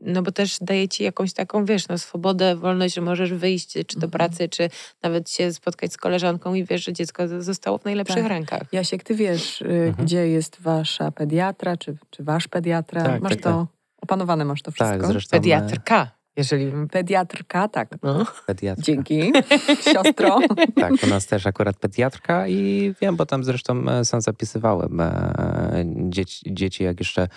[0.00, 3.82] no bo też daje ci jakąś taką, wiesz, no swobodę, wolność, że możesz wyjść czy
[3.98, 4.10] do Mhm.
[4.10, 4.70] pracy, czy
[5.02, 8.28] nawet się spotkać z koleżanką i wiesz, że dziecko zostało w najlepszych Tak.
[8.28, 8.62] rękach.
[8.72, 9.94] Jasiek, ty wiesz, y, Mhm.
[10.06, 13.02] gdzie jest wasza pediatra, czy, czy wasz pediatra?
[13.02, 13.66] Tak, masz tak, to
[14.02, 14.98] opanowane, masz to wszystko?
[14.98, 16.88] Tak, zresztą Pediatrka, jeżeli bym...
[16.88, 17.88] Pediatrka, tak.
[18.02, 18.26] No.
[18.46, 18.84] pediatra.
[18.84, 19.32] Dzięki,
[19.92, 20.38] siostro.
[20.76, 25.84] Tak, u nas też akurat pediatrka i wiem, bo tam zresztą e, sam zapisywałem e,
[26.08, 27.28] dzieci, dzieci jak jeszcze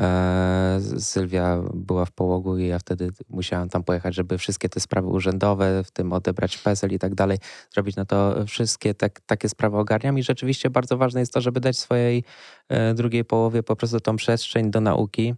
[0.00, 5.08] e, Sylwia była w połogu i ja wtedy musiałam tam pojechać, żeby wszystkie te sprawy
[5.08, 7.38] urzędowe, w tym odebrać PESEL i tak dalej,
[7.74, 11.60] zrobić, no to wszystkie tak, takie sprawy ogarniam i rzeczywiście bardzo ważne jest to, żeby
[11.60, 12.24] dać swojej
[12.94, 15.34] drugiej połowie po prostu tą przestrzeń do nauki,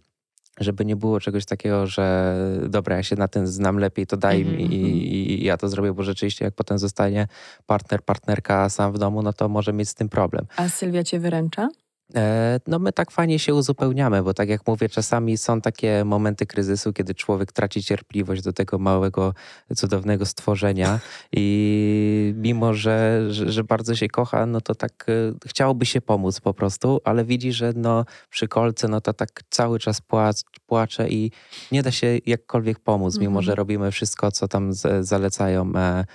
[0.59, 2.35] żeby nie było czegoś takiego, że
[2.69, 4.81] dobra, ja się na tym znam lepiej, to daj Mhm, mi i,
[5.13, 7.27] i, i ja to zrobię, bo rzeczywiście jak potem zostanie
[7.65, 10.45] partner, partnerka sam w domu, no to może mieć z tym problem.
[10.57, 11.69] A Sylwia cię wyręcza?
[12.15, 16.45] E, No my tak fajnie się uzupełniamy, bo tak jak mówię, czasami są takie momenty
[16.45, 19.33] kryzysu, kiedy człowiek traci cierpliwość do tego małego,
[19.75, 20.99] cudownego stworzenia
[21.31, 25.13] i mimo, że, że, bardzo się kocha, no to tak e,
[25.47, 29.79] chciałoby się pomóc po prostu, ale widzi, że no przy kolce, no to tak cały
[29.79, 31.31] czas płac, płacze i
[31.71, 33.45] nie da się jakkolwiek pomóc, mimo Mhm.
[33.45, 36.05] że robimy wszystko, co tam z, zalecają e,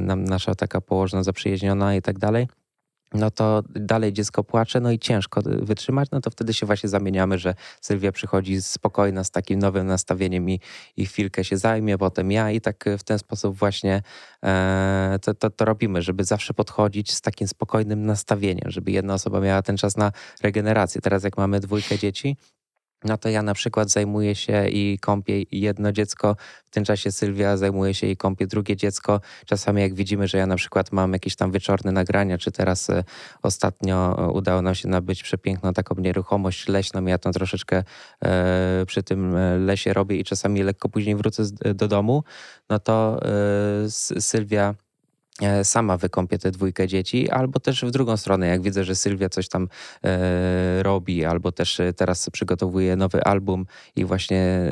[0.00, 2.59] nam nasza taka położna zaprzyjaźniona i tak dalej
[3.14, 7.38] no to dalej dziecko płacze, no i ciężko wytrzymać, no to wtedy się właśnie zamieniamy,
[7.38, 10.60] że Sylwia przychodzi spokojna z takim nowym nastawieniem i,
[10.96, 14.02] i chwilkę się zajmie, potem ja i tak w ten sposób właśnie
[14.44, 19.40] e, to, to, to robimy, żeby zawsze podchodzić z takim spokojnym nastawieniem, żeby jedna osoba
[19.40, 21.00] miała ten czas na regenerację.
[21.00, 22.36] Teraz jak mamy dwójkę dzieci,
[23.04, 27.56] no to ja na przykład zajmuję się i kąpię jedno dziecko, w tym czasie Sylwia
[27.56, 29.20] zajmuje się i kąpie drugie dziecko.
[29.46, 33.04] Czasami jak widzimy, że ja na przykład mam jakieś tam wieczorne nagrania, czy teraz e,
[33.42, 37.84] ostatnio e, udało nam się nabyć przepiękną taką nieruchomość leśną, ja tam troszeczkę
[38.24, 39.36] e, przy tym
[39.66, 41.42] lesie robię i czasami lekko później wrócę
[41.74, 42.24] do domu,
[42.68, 43.20] no to
[44.20, 44.74] Sylwia
[45.62, 49.48] sama wykąpię tę dwójkę dzieci, albo też w drugą stronę, jak widzę, że Sylwia coś
[49.48, 49.68] tam
[50.04, 54.70] e, robi, albo też e, teraz przygotowuje nowy album i właśnie e,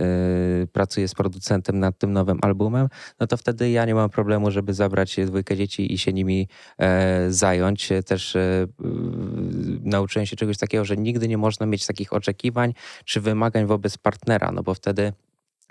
[0.72, 2.88] pracuje z producentem nad tym nowym albumem,
[3.20, 7.26] no to wtedy ja nie mam problemu, żeby zabrać dwójkę dzieci i się nimi e,
[7.30, 7.88] zająć.
[8.06, 8.66] Też e,
[9.82, 14.52] nauczyłem się czegoś takiego, że nigdy nie można mieć takich oczekiwań czy wymagań wobec partnera,
[14.52, 15.12] no bo wtedy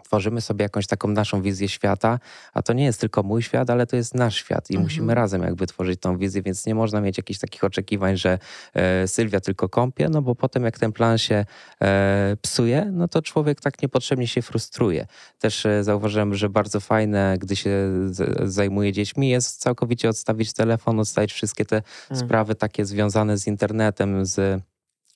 [0.08, 2.20] tworzymy sobie jakąś taką naszą wizję świata,
[2.54, 4.84] a to nie jest tylko mój świat, ale to jest nasz świat i Mhm.
[4.84, 8.40] musimy razem jakby tworzyć tą wizję, więc nie można mieć jakichś takich oczekiwań, że
[8.74, 11.46] e, Sylwia tylko kąpie, no bo potem jak ten plan się
[11.82, 15.08] e, psuje, no to człowiek tak niepotrzebnie się frustruje.
[15.40, 17.70] Też e, zauważyłem, że bardzo fajne, gdy się
[18.12, 22.26] z, zajmuje dziećmi, jest całkowicie odstawić telefon, odstawić wszystkie te Mm.
[22.26, 24.62] sprawy takie związane z internetem, z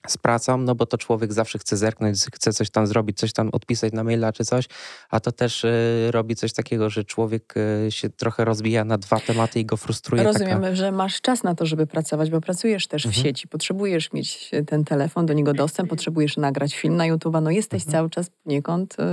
[0.08, 3.50] z pracą, no bo to człowiek zawsze chce zerknąć, chce coś tam zrobić, coś tam
[3.52, 4.66] odpisać na maila czy coś,
[5.10, 7.54] a to też y, robi coś takiego, że człowiek
[7.88, 10.24] y, się trochę rozbija na dwa tematy i go frustruje.
[10.24, 10.76] Rozumiem, Taka...
[10.76, 13.24] że masz czas na to, żeby pracować, bo pracujesz też w Mhm.
[13.24, 13.48] sieci.
[13.48, 17.36] Potrzebujesz mieć ten telefon, do niego dostęp, potrzebujesz nagrać film na YouTube.
[17.42, 17.92] No jesteś Mhm.
[17.92, 19.04] cały czas poniekąd y,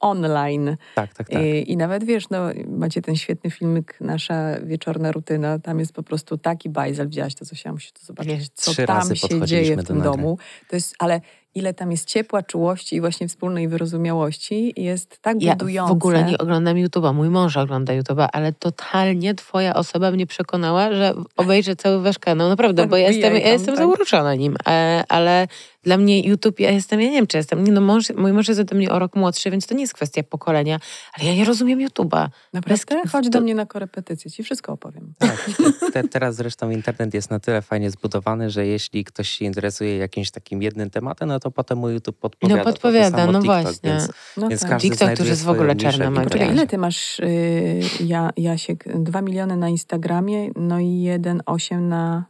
[0.00, 0.76] online.
[0.94, 1.42] Tak, tak, tak.
[1.42, 6.02] I, I nawet wiesz, no macie ten świetny filmik, nasza wieczorna rutyna, tam jest po
[6.02, 9.40] prostu taki bajzel, widziałaś to, co się musi to zobaczyć, co trzy tam razy się
[9.46, 10.14] dzieje w do tym nagrań.
[10.16, 10.37] domu.
[10.68, 11.20] To jest, ale
[11.54, 15.88] ile tam jest ciepła, czułości i właśnie wspólnej wyrozumiałości jest tak Ja budujące.
[15.88, 17.14] w ogóle nie oglądam YouTube'a.
[17.14, 22.48] Mój mąż ogląda YouTube'a, ale totalnie twoja osoba mnie przekonała, że obejrzę cały wasz kanał.
[22.48, 23.84] Naprawdę, bo ja jestem, ja jestem tak.
[23.84, 24.56] zauroczona nim.
[24.68, 25.48] E, ale
[25.88, 28.48] Dla mnie YouTube, ja jestem, ja nie wiem, czy jestem, nie no, mąż, mój mąż
[28.48, 30.80] jest ode mnie o rok młodszy, więc to nie jest kwestia pokolenia,
[31.12, 32.28] ale ja nie rozumiem YouTube'a.
[32.52, 32.94] Naprawdę?
[33.02, 35.12] Bez- Chodź do mnie na korepetycję, ci wszystko opowiem.
[35.18, 35.50] Tak,
[35.92, 40.30] te, teraz zresztą internet jest na tyle fajnie zbudowany, że jeśli ktoś się interesuje jakimś
[40.30, 42.58] takim jednym tematem, no to potem mu YouTube podpowiada.
[42.58, 43.90] No To podpowiada, no TikTok, właśnie.
[43.90, 44.70] Więc, No więc tak.
[44.70, 46.52] każdy TikTok znajduje jest w ogóle czarna magia.
[46.52, 48.84] Ile ty masz, yy, ja, Jasiek?
[49.02, 52.24] Dwa miliony na Instagramie, no i jeden osiem na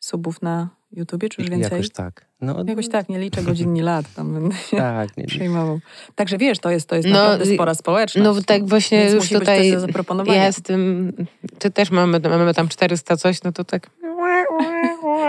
[0.00, 1.70] subów na YouTubie, czy już więcej?
[1.72, 2.29] Jakoś tak.
[2.42, 5.80] No, Jakoś tak, nie liczę godzin, ni lat, tam będę się Tak, nie, przejmował.
[6.14, 8.24] Także wiesz, to jest, to jest No, naprawdę spora społeczność.
[8.24, 9.72] No tak właśnie Więc już musi być tutaj
[10.62, 11.12] tym,
[11.58, 13.90] ty też mamy, mamy tam 400 coś, no to tak...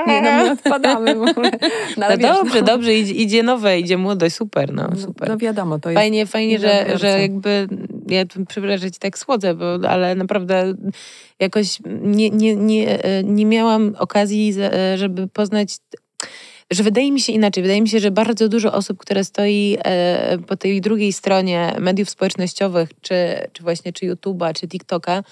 [0.07, 1.51] Nie, no my odpadamy w ogóle.
[1.51, 5.01] No, No ale wiesz, dobrze, no, dobrze, idzie, idzie nowe, idzie młodość, super, no no,
[5.01, 5.29] super.
[5.29, 5.99] no wiadomo, to jest...
[5.99, 7.67] Fajnie, fajnie, że, że jakby,
[8.07, 10.73] ja przepraszam, że ci tak słodzę, bo, ale naprawdę
[11.39, 15.77] jakoś nie, nie, nie, e, nie miałam okazji, e, żeby poznać,
[16.71, 20.37] że wydaje mi się inaczej, wydaje mi się, że bardzo dużo osób, które stoi e,
[20.47, 23.15] po tej drugiej stronie mediów społecznościowych, czy,
[23.53, 25.23] czy właśnie czy YouTube'a, czy TikToka,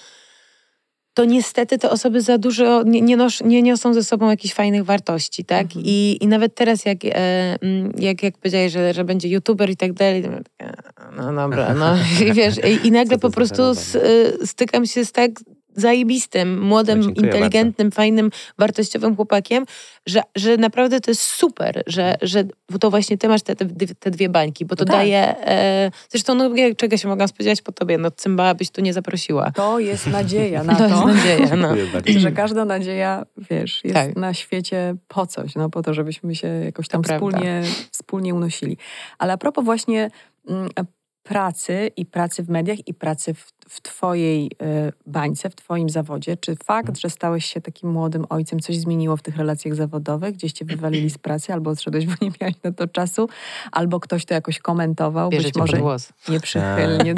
[1.14, 4.84] to niestety te osoby za dużo nie, nie, nosz, nie niosą ze sobą jakichś fajnych
[4.84, 5.64] wartości, tak?
[5.66, 5.84] Mhm.
[5.84, 7.58] I, I nawet teraz, jak, e,
[7.98, 10.24] jak, jak powiedziałeś, że, że będzie youtuber i tak dalej,
[11.16, 15.12] no dobra, no i wiesz, i, i nagle po prostu s, y, stykam się z
[15.12, 15.30] tak
[15.76, 19.64] zajebistym, młodym, dziękuję inteligentnym, fajnym, wartościowym chłopakiem,
[20.06, 22.44] że, że naprawdę to jest super, że, że
[22.80, 23.66] to właśnie ty masz te, te,
[23.98, 24.96] te dwie bańki, bo to No tak.
[24.96, 25.46] daje...
[25.48, 27.98] E, zresztą, no, czego się mogłam spodziewać po tobie?
[27.98, 29.50] No cymbała byś tu nie zaprosiła.
[29.50, 31.68] To jest nadzieja na To jest to, nadzieja, no.
[31.92, 32.20] Bardzo.
[32.20, 34.16] że każda nadzieja, wiesz, jest Tak.
[34.16, 37.26] na świecie po coś, no po to, żebyśmy się jakoś tam To prawda.
[37.26, 38.76] wspólnie, wspólnie unosili.
[39.18, 40.10] Ale a propos właśnie
[40.48, 40.68] mm,
[41.22, 46.36] pracy i pracy w mediach i pracy w, w twojej y, bańce, w twoim zawodzie,
[46.36, 50.34] czy fakt, że stałeś się takim młodym ojcem, coś zmieniło w tych relacjach zawodowych?
[50.34, 53.28] Gdzieś cię wywalili z pracy, albo odszedłeś, bo nie miałeś na to czasu,
[53.72, 56.12] albo ktoś to jakoś komentował, Bierze być może głos.
[56.28, 57.14] nieprzychylnie.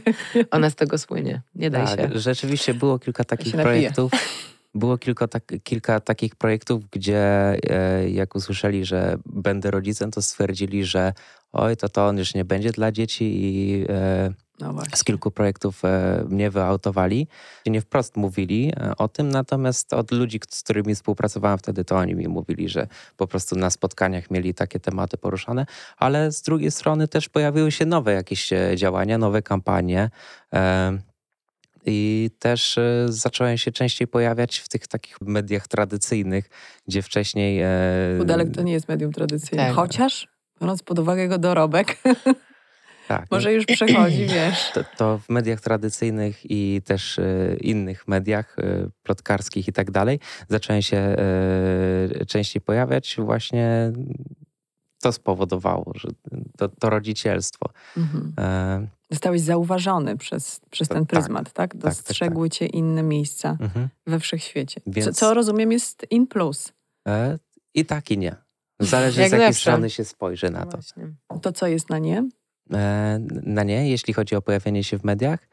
[0.50, 1.42] Ona z tego słynie.
[1.54, 2.18] Nie daj tak, się.
[2.18, 3.92] Rzeczywiście było kilka takich napije.
[4.74, 7.18] Było kilka, tak, kilka takich projektów, gdzie
[7.70, 11.12] e, jak usłyszeli, że będę rodzicem, to stwierdzili, że
[11.52, 15.84] oj, to to on już nie będzie dla dzieci i e, No z kilku projektów
[15.84, 17.28] e, mnie wyautowali.
[17.66, 22.28] Nie wprost mówili o tym, natomiast od ludzi, z którymi współpracowałem wtedy, to oni mi
[22.28, 27.28] mówili, że po prostu na spotkaniach mieli takie tematy poruszane, ale z drugiej strony też
[27.28, 30.10] pojawiły się nowe jakieś działania, nowe kampanie.
[31.88, 36.50] E, I też e, zacząłem się częściej pojawiać w tych takich mediach tradycyjnych,
[36.88, 37.60] gdzie wcześniej.
[37.62, 37.68] e,
[38.18, 39.66] Pudelek to nie jest medium tradycyjne.
[39.66, 39.74] Tak.
[39.74, 40.28] Chociaż,
[40.60, 41.96] biorąc pod uwagę jego dorobek,
[43.08, 44.70] tak, może już przechodzi, wiesz.
[44.74, 50.20] To, to w mediach tradycyjnych i też e, innych mediach e, plotkarskich i tak dalej
[50.48, 51.16] zacząłem się e,
[52.26, 53.16] częściej pojawiać.
[53.18, 53.92] Właśnie
[55.00, 56.08] to spowodowało, że
[56.58, 57.66] to, to rodzicielstwo.
[57.96, 58.32] Mhm.
[58.38, 61.54] E, Zostałeś zauważony przez, przez ten Tak, pryzmat, tak?
[61.72, 63.88] tak, Dostrzegły cię inne miejsca mhm.
[64.06, 64.80] we wszechświecie.
[64.80, 66.72] Co, Więc- co rozumiem jest in plus.
[67.08, 67.38] e,
[67.74, 68.36] I tak i nie.
[68.80, 70.70] Zależy Jak z jakiej strony się spojrzy na to.
[70.70, 71.08] właśnie.
[71.42, 72.28] To co jest na nie?
[72.74, 75.48] e, na nie, jeśli chodzi o pojawienie się w mediach.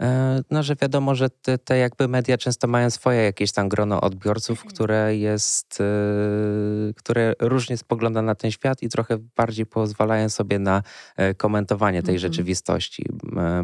[0.00, 4.00] E, No, że wiadomo, że te, te jakby media często mają swoje jakieś tam grono
[4.00, 10.58] odbiorców, które jest, e, które różnie spogląda na ten świat i trochę bardziej pozwalają sobie
[10.58, 10.82] na
[11.16, 12.18] e, komentowanie tej Mhm.
[12.18, 13.06] rzeczywistości,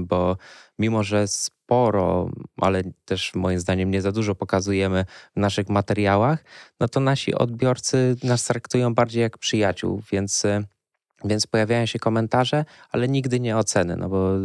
[0.01, 0.37] bo
[0.79, 5.05] mimo, że sporo, ale też moim zdaniem nie za dużo pokazujemy
[5.37, 6.45] w naszych materiałach,
[6.81, 10.45] no to nasi odbiorcy nas traktują bardziej jak przyjaciół, więc
[11.25, 14.41] więc pojawiają się komentarze, ale nigdy nie oceny, no bo y,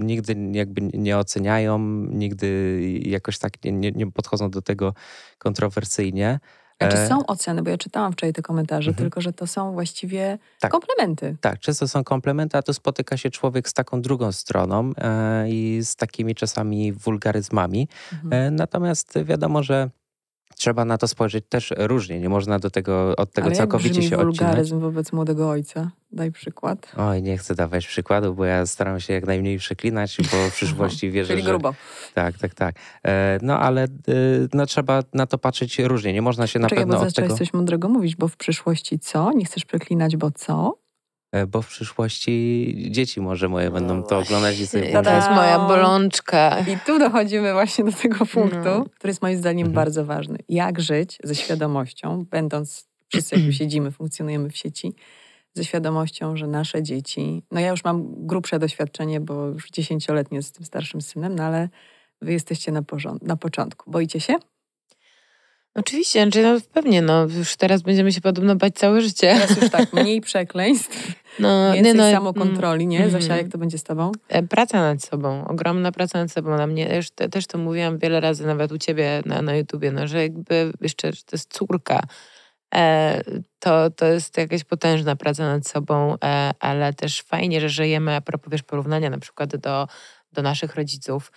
[0.00, 1.78] nigdy jakby nie oceniają,
[2.10, 4.94] nigdy jakoś tak nie, nie, podchodzą do tego
[5.38, 6.40] kontrowersyjnie.
[6.78, 7.62] A czy E, są oceny?
[7.62, 9.04] Bo ja czytałam wczoraj te komentarze, Mhm.
[9.04, 10.70] tylko że to są właściwie Tak.
[10.72, 11.36] komplementy.
[11.40, 15.80] Tak, często są komplementy, a tu spotyka się człowiek z taką drugą stroną e, i
[15.82, 17.88] z takimi czasami wulgaryzmami.
[18.12, 18.32] Mhm.
[18.32, 19.90] E, natomiast wiadomo, że
[20.58, 22.20] trzeba na to spojrzeć też różnie.
[22.20, 24.38] Nie można do tego, od tego Ale jak całkowicie brzmi się odcinać.
[24.38, 25.90] wulgaryzm wobec młodego ojca?
[26.12, 26.92] Daj przykład.
[26.96, 31.10] Oj, nie chcę dawać przykładu, bo ja staram się jak najmniej przeklinać, bo w przyszłości
[31.10, 31.48] wierzę, Czyli że...
[31.50, 31.74] grubo.
[32.14, 32.74] Tak, tak, tak.
[33.04, 33.88] E, no ale e,
[34.54, 36.12] no, trzeba na to patrzeć różnie.
[36.12, 37.38] Nie można się na Czekaj, bo pewno od zacząłeś tego...
[37.38, 39.32] coś mądrego mówić, bo w przyszłości co?
[39.32, 40.85] Nie chcesz przeklinać, bo co?
[41.32, 45.58] E, bo w przyszłości dzieci może moje będą to oglądać i sobie To jest moja
[45.58, 46.60] bolączka.
[46.60, 48.84] I tu dochodzimy właśnie do tego punktu, No.
[48.96, 49.74] który jest moim zdaniem Mhm.
[49.74, 50.38] bardzo ważny.
[50.48, 54.94] Jak żyć ze świadomością, będąc, wszyscy jak siedzimy, funkcjonujemy w sieci,
[55.54, 60.52] ze świadomością, że nasze dzieci, no ja już mam grubsze doświadczenie, bo już dziesięcioletnie z
[60.52, 61.68] tym starszym synem, no ale
[62.22, 63.90] wy jesteście na, porząd- na początku.
[63.90, 64.34] Boicie się?
[65.76, 69.34] Oczywiście, znaczy no pewnie, no już teraz będziemy się podobno bać całe życie.
[69.34, 72.98] Teraz już tak, mniej przekleństw, No, więcej no, samokontroli, nie?
[72.98, 73.10] mm.
[73.10, 74.12] Zosia, jak to będzie z tobą?
[74.28, 76.56] E, Praca nad sobą, ogromna praca nad sobą.
[76.56, 79.92] Na mnie też, te- też to mówiłam wiele razy, nawet u ciebie na, na YouTubie,
[79.92, 82.00] no, że jakby jeszcze że to jest córka.
[82.74, 83.20] E,
[83.58, 88.20] to, to jest jakaś potężna praca nad sobą, e, ale też fajnie, że żyjemy, a
[88.20, 89.88] propos wiesz, porównania na przykład do,
[90.32, 91.32] do naszych rodziców,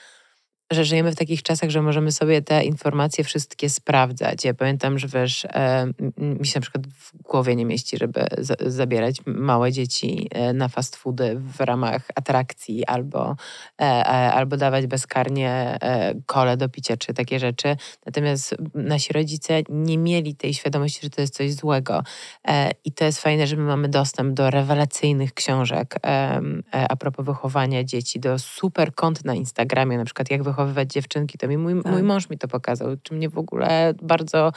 [0.72, 4.46] że żyjemy w takich czasach, że możemy sobie te informacje wszystkie sprawdzać.
[4.46, 8.56] Ja pamiętam, że wiesz, e, mi się na przykład w głowie nie mieści, żeby za,
[8.66, 13.36] zabierać małe dzieci e, na fast foody w ramach atrakcji albo,
[13.82, 17.76] e, e, albo dawać bezkarnie e, kole do picia czy takie rzeczy.
[18.06, 22.04] Natomiast nasi rodzice nie mieli tej świadomości, że to jest coś złego.
[22.48, 26.42] E, I to jest fajne, że my mamy dostęp do rewelacyjnych książek e,
[26.90, 31.38] a propos wychowania dzieci, do super kont na Instagramie, na przykład jak wychowywać dziewczynki.
[31.38, 31.92] To mi mój, Tak.
[31.92, 34.52] mój mąż mi to pokazał, czy mnie w ogóle bardzo,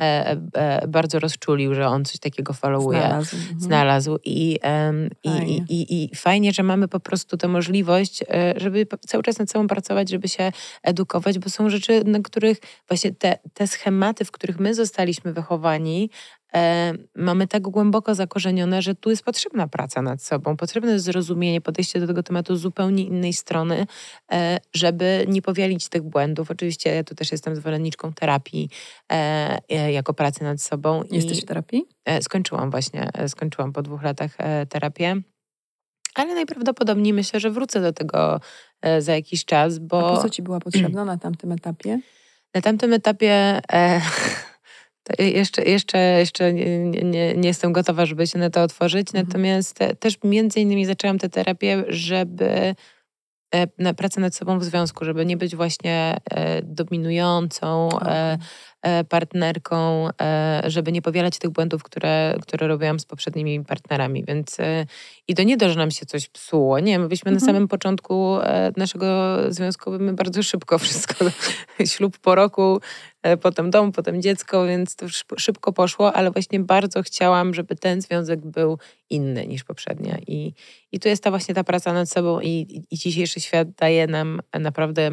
[0.00, 3.36] e, e, bardzo rozczulił, że on coś takiego followuje Znalazł.
[3.36, 3.60] Mhm.
[3.60, 5.56] znalazł i, Fajnie.
[5.56, 9.50] i, i, i fajnie, że mamy po prostu tę możliwość, e, żeby cały czas nad
[9.50, 14.30] sobą pracować, żeby się edukować, bo są rzeczy, na których właśnie te, te schematy, w
[14.30, 16.10] których my zostaliśmy wychowani,
[17.16, 22.00] mamy tak głęboko zakorzenione, że tu jest potrzebna praca nad sobą, potrzebne jest zrozumienie, podejście
[22.00, 23.86] do tego tematu z zupełnie innej strony,
[24.32, 26.50] e, żeby nie powielić tych błędów.
[26.50, 28.70] Oczywiście ja tu też jestem zwolenniczką terapii
[29.12, 31.02] e, e, jako pracy nad sobą.
[31.10, 31.84] Jesteś w terapii?
[32.04, 35.16] E, Skończyłam właśnie, e, skończyłam po dwóch latach e, terapię.
[36.14, 38.40] Ale najprawdopodobniej myślę, że wrócę do tego
[38.82, 42.00] e, za jakiś czas, A bo po co ci była potrzebna na tamtym etapie?
[42.54, 44.00] na tamtym etapie e,
[45.18, 49.08] jeszcze, jeszcze, jeszcze nie, nie, nie, jestem gotowa, żeby się na to otworzyć.
[49.08, 49.26] Mhm.
[49.26, 52.74] Natomiast też między innymi zaczęłam tę terapię, żeby
[53.54, 58.38] e, na pracę nad sobą w związku, żeby nie być właśnie e, dominującą e,
[59.08, 64.24] partnerką, e, żeby nie powielać tych błędów, które, które robiłam z poprzednimi partnerami.
[64.24, 64.86] Więc e,
[65.28, 66.80] i to nie to, że nam się coś psuło.
[66.80, 67.46] Nie, my byliśmy na Mhm.
[67.46, 71.24] samym początku e, naszego związku, my bardzo szybko wszystko,
[71.86, 72.80] ślub po roku,
[73.22, 77.76] e, potem dom, potem dziecko, więc to szyb- szybko poszło, ale właśnie bardzo chciałam, żeby
[77.76, 78.78] ten związek był
[79.10, 80.18] inny niż poprzednia.
[80.26, 80.54] I,
[80.92, 84.40] i tu jest ta właśnie ta praca nad sobą i, i, dzisiejszy świat daje nam
[84.60, 85.10] naprawdę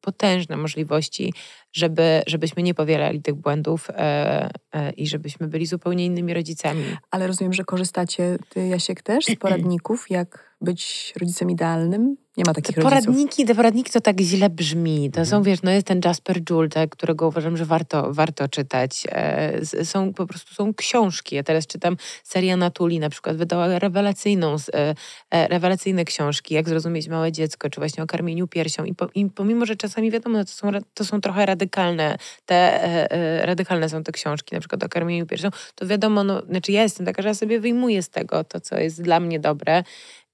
[0.00, 1.32] potężne możliwości,
[1.74, 6.84] żeby, żebyśmy nie powielali tych błędów e, e, i żebyśmy byli zupełnie innymi rodzicami.
[7.10, 12.16] Ale rozumiem, że korzystacie, ty Jasiek też, z poradników, jak być rodzicem idealnym?
[12.36, 13.04] Nie ma takich Te rodziców.
[13.04, 15.10] poradniki, te poradniki to tak źle brzmi.
[15.10, 15.42] To są, Mhm.
[15.42, 19.02] wiesz, no jest ten Jasper Joule, tak, którego uważam, że warto, warto czytać.
[19.08, 21.36] E, są po prostu są książki.
[21.36, 24.94] Ja teraz czytam serię Natuli, na przykład wydała rewelacyjną, e,
[25.30, 28.84] e, rewelacyjne książki, jak zrozumieć małe dziecko, czy właśnie o karmieniu piersią.
[28.84, 32.16] I, po, i pomimo, że czasami wiadomo, to są, to są trochę radykalne,
[32.46, 36.42] te e, e, radykalne są te książki, na przykład o karmieniu piersią, to wiadomo, no,
[36.42, 39.40] znaczy ja jestem taka, że ja sobie wyjmuję z tego to, co jest dla mnie
[39.40, 39.84] dobre.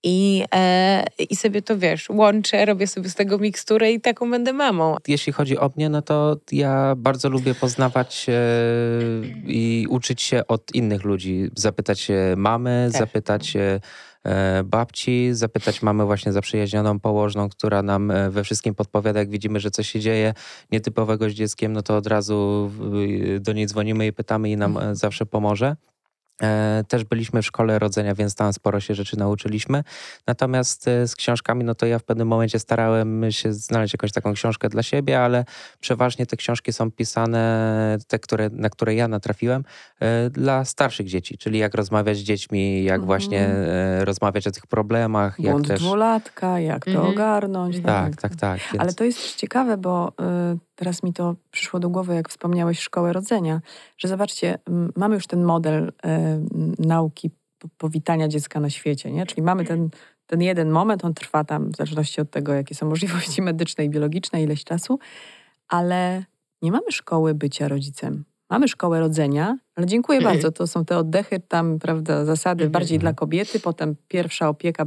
[0.02, 4.52] I, e, I sobie to wiesz, łączę, robię sobie z tego miksturę i taką będę
[4.52, 4.96] mamą.
[5.08, 8.32] Jeśli chodzi o mnie, no to ja bardzo lubię poznawać e,
[9.46, 11.50] i uczyć się od innych ludzi.
[11.54, 13.00] Zapytać się mamy, Tak.
[13.00, 13.80] zapytać się
[14.24, 19.60] e, babci, zapytać mamy właśnie zaprzyjaźnioną położną, która nam e, we wszystkim podpowiada, jak widzimy,
[19.60, 20.34] że coś się dzieje
[20.72, 22.70] nietypowego z dzieckiem, no to od razu
[23.40, 25.76] do niej dzwonimy i pytamy i nam e, zawsze pomoże.
[26.42, 29.82] E, Też byliśmy w szkole rodzenia, więc tam sporo się rzeczy nauczyliśmy.
[30.26, 34.32] Natomiast e, z książkami, no to ja w pewnym momencie starałem się znaleźć jakąś taką
[34.32, 35.44] książkę dla siebie, ale
[35.80, 39.64] przeważnie te książki są pisane, te, które, na które ja natrafiłem,
[40.00, 43.06] e, dla starszych dzieci, czyli jak rozmawiać z dziećmi, jak Mhm.
[43.06, 43.48] właśnie
[44.00, 45.80] rozmawiać o tych problemach, jak Błąd też...
[45.80, 47.08] dwulatka, jak to Mhm.
[47.08, 47.80] ogarnąć.
[47.84, 48.60] Tak, tak, tak.
[48.72, 48.82] Więc...
[48.82, 50.12] Ale to jest też ciekawe, bo
[50.54, 53.60] y, teraz mi to przyszło do głowy, jak wspomniałeś szkołę rodzenia,
[53.98, 54.58] że zobaczcie,
[54.96, 56.46] mamy już ten model m,
[56.78, 57.30] nauki
[57.76, 59.26] powitania dziecka na świecie, nie?
[59.26, 59.90] Czyli mamy ten,
[60.26, 63.90] ten jeden moment, on trwa tam w zależności od tego, jakie są możliwości medyczne i
[63.90, 64.98] biologiczne, ileś czasu,
[65.68, 66.24] ale
[66.62, 68.24] nie mamy szkoły bycia rodzicem.
[68.50, 70.34] Mamy szkołę rodzenia, ale dziękuję Mhm.
[70.34, 70.52] bardzo.
[70.52, 72.72] To są te oddechy, tam, prawda, zasady Mhm.
[72.72, 74.86] bardziej dla kobiety, potem pierwsza opieka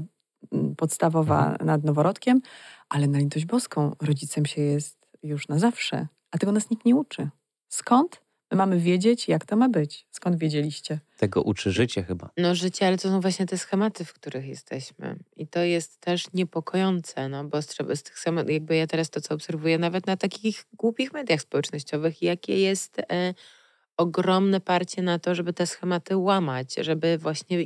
[0.78, 2.42] podstawowa nad noworodkiem,
[2.90, 6.96] ale na litość boską rodzicem się jest już na zawsze, a tego nas nikt nie
[6.96, 7.30] uczy.
[7.70, 10.08] Skąd my mamy wiedzieć, jak to ma być?
[10.12, 11.00] Skąd wiedzieliście?
[11.18, 12.30] Tego uczy życie chyba.
[12.38, 15.16] No życie, ale to są właśnie te schematy, w których jesteśmy.
[15.36, 19.36] I to jest też niepokojące, no bo z, tych schematów, jakby ja teraz to, co
[19.36, 23.34] obserwuję, nawet na takich głupich mediach społecznościowych, jakie jest e,
[23.98, 27.58] ogromne parcie na to, żeby te schematy łamać, żeby właśnie,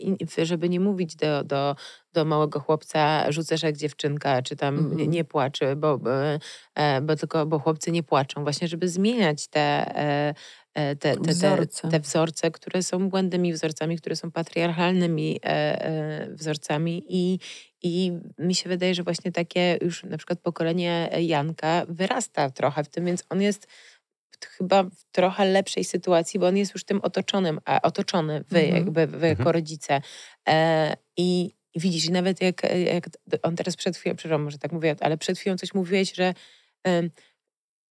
[0.43, 1.75] żeby nie mówić do, do,
[2.13, 4.97] do małego chłopca, rzucasz jak dziewczynka, czy tam Mhm.
[4.97, 6.11] nie, nie płacz, bo, bo,
[6.75, 8.43] e, bo tylko, bo chłopcy nie płaczą.
[8.43, 9.59] Właśnie, żeby zmieniać te,
[9.97, 10.33] e,
[10.73, 11.89] e, te, te, te, Wzorce.
[11.89, 15.39] te wzorce, które są błędnymi wzorcami, które są patriarchalnymi
[16.29, 17.39] wzorcami i,
[17.83, 22.89] i mi się wydaje, że właśnie takie już na przykład pokolenie Janka wyrasta trochę w
[22.89, 23.67] tym, więc on jest
[24.45, 28.75] chyba w trochę lepszej sytuacji, bo on jest już tym otoczonym, a otoczony, wy, Mhm.
[28.85, 29.53] jakby, wy jako Mhm.
[29.53, 30.01] rodzice.
[30.49, 32.61] E, I widzisz, i nawet jak,
[32.93, 33.09] jak
[33.43, 36.33] on teraz przed chwilą, przepraszam, może tak mówię, ale przed chwilą coś mówiłeś, że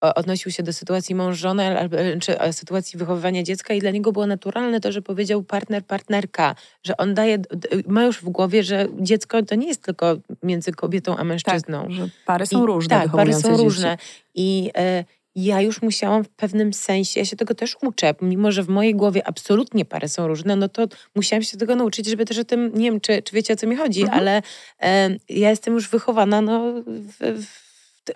[0.01, 3.91] o- odnosił się do sytuacji mąż-żony albo e, czy e, sytuacji wychowywania dziecka i dla
[3.91, 7.39] niego było naturalne to, że powiedział partner, partnerka, że on daje,
[7.87, 11.83] ma już w głowie, że dziecko to nie jest tylko między kobietą a mężczyzną.
[11.83, 13.63] Tak, że pary są I- różne, Tak, pary są dzieci.
[13.65, 13.99] różne.
[14.35, 15.05] I e,
[15.37, 18.95] ja już musiałam w pewnym sensie, ja się tego też uczę, mimo że w mojej
[18.95, 22.71] głowie absolutnie pary są różne, no to musiałam się tego nauczyć, żeby też o tym,
[22.75, 24.19] nie wiem, czy, czy wiecie o co mi chodzi, Mhm.
[24.21, 24.43] ale
[24.83, 27.66] e, ja jestem już wychowana no, w, w,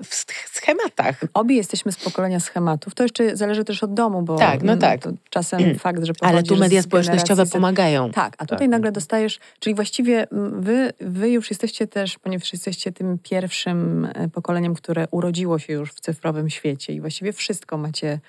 [0.03, 0.15] w
[0.57, 1.21] schematach.
[1.35, 2.95] Obie jesteśmy z pokolenia schematów.
[2.95, 5.03] To jeszcze zależy też od domu, bo Tak, no mm, tak.
[5.03, 8.11] To czasem fakt, że Ale tu media społecznościowe pomagają.
[8.11, 8.69] Tak, a tutaj Tak.
[8.69, 14.29] nagle dostajesz, czyli właściwie mm, wy, wy już jesteście też, ponieważ jesteście tym pierwszym e,
[14.29, 18.21] pokoleniem, które urodziło się już w cyfrowym świecie i właściwie wszystko macie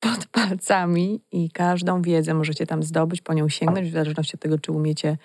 [0.00, 4.58] pod palcami i każdą wiedzę możecie tam zdobyć, po nią sięgnąć, w zależności od tego,
[4.58, 5.18] czy umiecie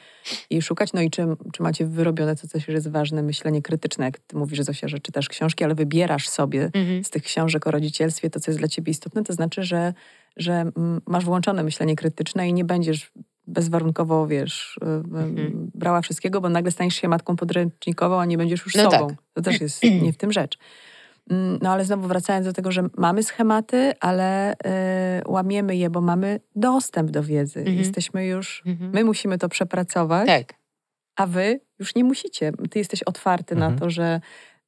[0.49, 4.19] jej szukać, no i czy, czy macie wyrobione, co też jest ważne, myślenie krytyczne, jak
[4.19, 7.03] ty mówisz, Zosia, że czytasz książki, ale wybierasz sobie Mhm.
[7.03, 9.93] z tych książek o rodzicielstwie to, co jest dla ciebie istotne, to znaczy, że,
[10.37, 13.11] że mm, masz włączone myślenie krytyczne i nie będziesz
[13.47, 15.71] bezwarunkowo, wiesz, y, y, Mhm.
[15.75, 19.07] brała wszystkiego, bo nagle staniesz się matką podręcznikową, a nie będziesz już No sobą.
[19.07, 19.17] tak.
[19.33, 20.57] To też jest nie w tym rzecz.
[21.29, 24.55] Mm, No ale znowu wracając do tego, że mamy schematy, ale y,
[25.27, 27.59] łamiemy je, bo mamy dostęp do wiedzy.
[27.59, 27.77] Mhm.
[27.77, 28.91] Jesteśmy już, Mhm.
[28.93, 30.53] my musimy to przepracować, Tak.
[31.15, 32.51] a wy już nie musicie.
[32.71, 33.73] Ty jesteś otwarty Mhm.
[33.73, 34.21] na to, że,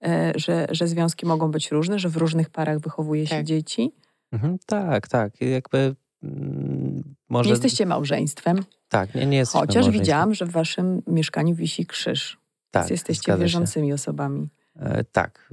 [0.06, 3.46] e, że, że związki mogą być różne, że w różnych parach wychowuje się Tak.
[3.46, 3.92] dzieci.
[4.32, 5.42] Mhm, tak, tak.
[5.42, 7.48] Jakby mm, może...
[7.48, 12.38] Nie jesteście małżeństwem, Tak, nie, nie jesteśmy chociaż widziałam, że w waszym mieszkaniu wisi krzyż.
[12.72, 13.38] Tak, Więc jesteście się.
[13.38, 14.50] wierzącymi osobami.
[14.80, 15.50] E, Tak.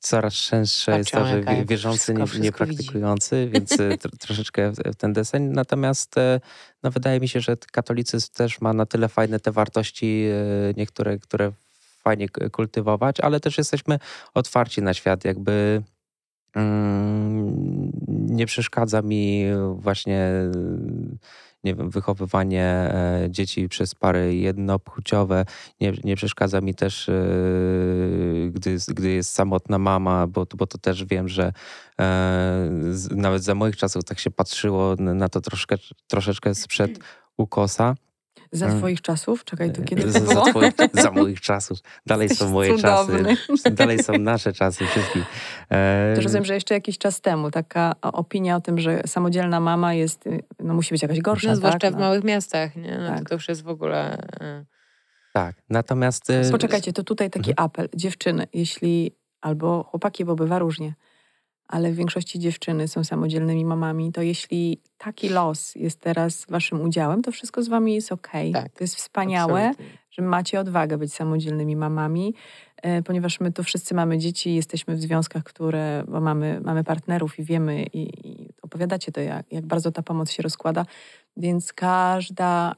[0.00, 5.12] Coraz częstsze jest to, że jak wierzący, nie, wszystko niepraktykujący, więc e, tr- troszeczkę ten
[5.12, 5.42] deseń.
[5.42, 6.40] Natomiast e,
[6.82, 10.24] no, wydaje mi się, że katolicyzm też ma na tyle fajne te wartości,
[10.76, 11.52] niektóre, które
[12.04, 13.98] fajnie kultywować, ale też jesteśmy
[14.34, 15.82] otwarci na świat, jakby
[16.54, 19.44] mm, nie przeszkadza mi
[19.74, 20.30] właśnie
[21.64, 25.44] nie wiem, wychowywanie e, dzieci przez pary jednopłciowe.
[25.80, 27.12] Nie, nie przeszkadza mi też, e,
[28.50, 31.52] gdy, gdy jest samotna mama, bo, bo to też wiem, że
[32.00, 32.70] e,
[33.10, 35.76] nawet za moich czasów tak się patrzyło na to troszkę,
[36.08, 36.98] troszeczkę sprzed
[37.36, 37.94] ukosa.
[38.52, 38.78] Za Mm.
[38.78, 39.44] twoich czasów?
[39.44, 40.46] Czekaj, to kiedy za, to za, było?
[40.46, 40.72] twoich,
[41.04, 41.78] za moich czasów.
[42.06, 43.36] Dalej są Jesteś moje cudowny.
[43.36, 43.70] czasy.
[43.80, 45.24] Dalej są nasze czasy wszystkich.
[45.70, 49.94] E, To rozumiem, że jeszcze jakiś czas temu taka opinia o tym, że samodzielna mama
[49.94, 51.90] jest, y, no musi być jakaś gorsza, No, zwłaszcza tak?
[51.92, 52.00] w No.
[52.00, 52.98] małych miastach, nie?
[52.98, 53.18] No, Tak.
[53.18, 54.18] to, to już jest w ogóle...
[54.40, 54.64] e,
[55.32, 56.30] Tak, natomiast...
[56.30, 57.64] e, Poczekajcie, to tutaj taki Mhm.
[57.66, 57.88] apel.
[57.94, 60.94] Dziewczyny, jeśli, albo chłopaki, bo bywa różnie,
[61.70, 67.22] ale w większości dziewczyny są samodzielnymi mamami, to jeśli taki los jest teraz waszym udziałem,
[67.22, 68.52] to wszystko z wami jest okej.
[68.52, 69.98] Tak, To jest wspaniałe, absolutnie.
[70.10, 72.34] że macie odwagę być samodzielnymi mamami,
[72.82, 77.38] e, ponieważ my tu wszyscy mamy dzieci, jesteśmy w związkach, które, bo mamy, mamy partnerów
[77.38, 80.86] i wiemy i, i opowiadacie to, jak, jak bardzo ta pomoc się rozkłada,
[81.36, 82.74] więc każda,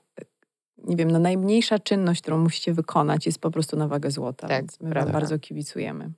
[0.84, 4.60] nie wiem, no najmniejsza czynność, którą musicie wykonać jest po prostu na wagę złota, Tak,
[4.60, 5.12] więc my prawda.
[5.12, 6.10] bardzo kibicujemy.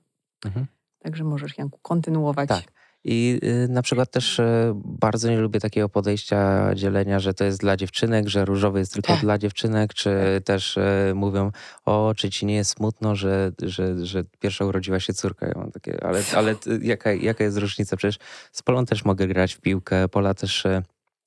[0.45, 0.65] Mhm.
[1.05, 2.49] Także możesz, Janku, kontynuować.
[2.49, 2.63] Tak.
[3.03, 7.59] I y, na przykład też y, bardzo nie lubię takiego podejścia dzielenia, że to jest
[7.59, 9.21] dla dziewczynek, że różowy jest tylko Tak.
[9.21, 10.81] dla dziewczynek, czy też y,
[11.15, 11.51] mówią,
[11.85, 15.47] o, czy ci nie jest smutno, że, że, że pierwsza urodziła się córka.
[15.47, 17.97] Ja mam takie, ale, ale ty- jaka, jaka jest różnica?
[17.97, 18.17] Przecież
[18.51, 20.63] z Polą też mogę grać w piłkę, Pola też...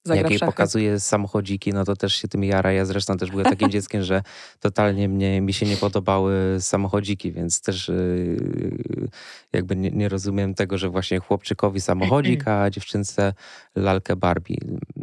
[0.09, 2.73] y, Zagra Jak jej pokazuje samochodziki, no to też się tym jara.
[2.73, 4.23] Ja zresztą też byłem takim dzieckiem, że
[4.61, 9.09] totalnie mnie, mi się nie podobały samochodziki, więc też yy,
[9.53, 13.33] jakby nie, nie rozumiem tego, że właśnie chłopczykowi samochodzik, a dziewczynce
[13.77, 14.57] lalkę Barbie.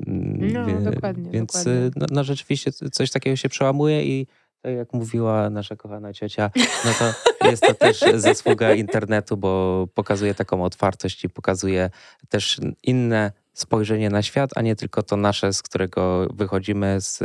[0.07, 1.73] Mm, No, wie- dokładnie, Więc dokładnie.
[1.73, 4.27] yy, No, no rzeczywiście coś takiego się przełamuje i
[4.61, 6.49] tak jak mówiła nasza kochana ciocia,
[6.85, 6.91] no
[7.39, 11.89] to jest to też zasługa internetu, bo pokazuje taką otwartość i pokazuje
[12.29, 17.19] też inne spojrzenie na świat, a nie tylko to nasze, z którego wychodzimy, z,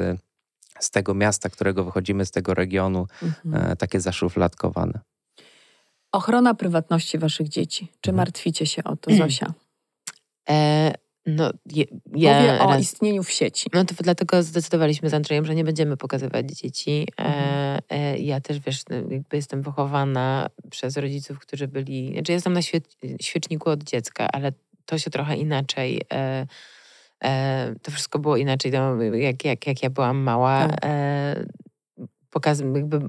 [0.81, 3.73] z tego miasta, którego wychodzimy, z tego regionu, Mhm.
[3.73, 5.01] e, takie zaszufladkowane.
[6.13, 7.89] Ochrona prywatności waszych dzieci.
[8.01, 8.17] Czy Mhm.
[8.17, 9.53] martwicie się o to, Zosia?
[10.51, 10.93] E,
[11.27, 13.71] no, je, ja Mówię o raz, istnieniu w sieci.
[13.75, 17.07] No to dlatego zdecydowaliśmy z Andrzejem, że nie będziemy pokazywać dzieci.
[17.21, 17.81] E, Mhm.
[17.89, 22.13] e, ja też, wiesz, no, jakby jestem wychowana przez rodziców, którzy byli...
[22.15, 22.81] Znaczy jestem na świe,
[23.21, 24.53] świeczniku od dziecka, ale
[24.91, 26.03] to się trochę inaczej.
[26.13, 26.47] E,
[27.25, 30.69] e, to wszystko było inaczej, no, jak, jak, jak ja byłam mała.
[30.69, 30.79] Tak.
[30.85, 31.47] E,
[32.31, 33.01] pokaz, jakby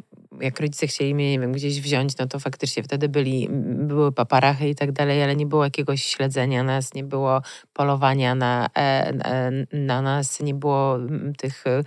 [0.41, 3.47] jak rodzice chcieli mnie, nie wiem, gdzieś wziąć, no to faktycznie wtedy byli,
[3.87, 7.41] były paparachy i tak dalej, ale nie było jakiegoś śledzenia nas, nie było
[7.73, 10.97] polowania na, e, na nas, nie było
[11.37, 11.83] tych e,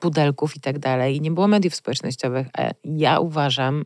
[0.00, 2.46] pudelków i tak dalej, nie było mediów społecznościowych.
[2.58, 3.84] E, ja uważam,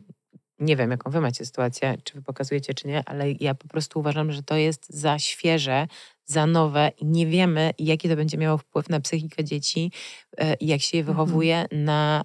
[0.59, 3.99] nie wiem, jaką wy macie sytuację, czy wy pokazujecie, czy nie, ale ja po prostu
[3.99, 5.87] uważam, że to jest za świeże,
[6.25, 9.91] za nowe i nie wiemy, jaki to będzie miało wpływ na psychikę dzieci
[10.59, 11.17] i jak się je mhm.
[11.17, 12.23] wychowuje na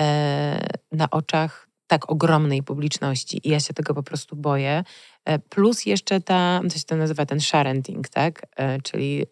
[0.00, 4.84] E, na oczach tak ogromnej publiczności i ja się tego po prostu boję.
[5.24, 8.42] E, plus jeszcze ta, co się to nazywa, ten sharenting, tak?
[8.56, 9.26] E, czyli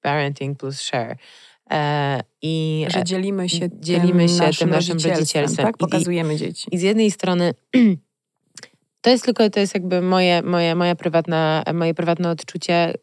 [0.00, 1.16] parenting plus share.
[2.42, 5.66] I że dzielimy się, dzielimy tym, się naszym tym naszym rodzicielstwem.
[5.66, 5.76] Tak?
[5.76, 6.66] Pokazujemy I, dzieci.
[6.70, 7.54] I z jednej strony
[9.02, 12.94] to jest tylko, to jest jakby moje, moje, moja prywatna, moje prywatne odczucie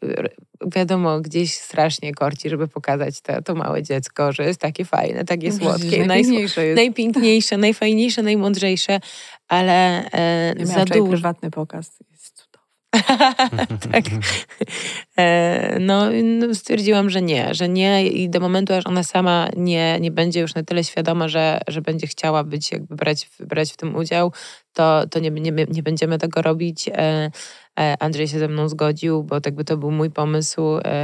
[0.75, 5.51] wiadomo, gdzieś strasznie korci, żeby pokazać to, to małe dziecko, że jest takie fajne, takie
[5.51, 6.75] słodkie, najpiękniejsze, jest.
[6.83, 8.99] najpiękniejsze, najfajniejsze, najmądrzejsze,
[9.47, 11.07] ale e, ja za dużo.
[11.07, 11.97] prywatny pokaz.
[11.97, 12.05] tak.
[12.07, 12.58] E,
[15.79, 20.11] no, no, stwierdziłam, że nie, że nie i do momentu, aż ona sama nie, nie
[20.11, 23.95] będzie już na tyle świadoma, że, że będzie chciała być, jakby brać, brać w tym
[23.95, 24.33] udział,
[24.73, 26.89] to, to nie, nie, nie będziemy tego robić.
[27.79, 30.61] E, e, Andrzej się ze mną zgodził, bo tak by to był mój pomysł,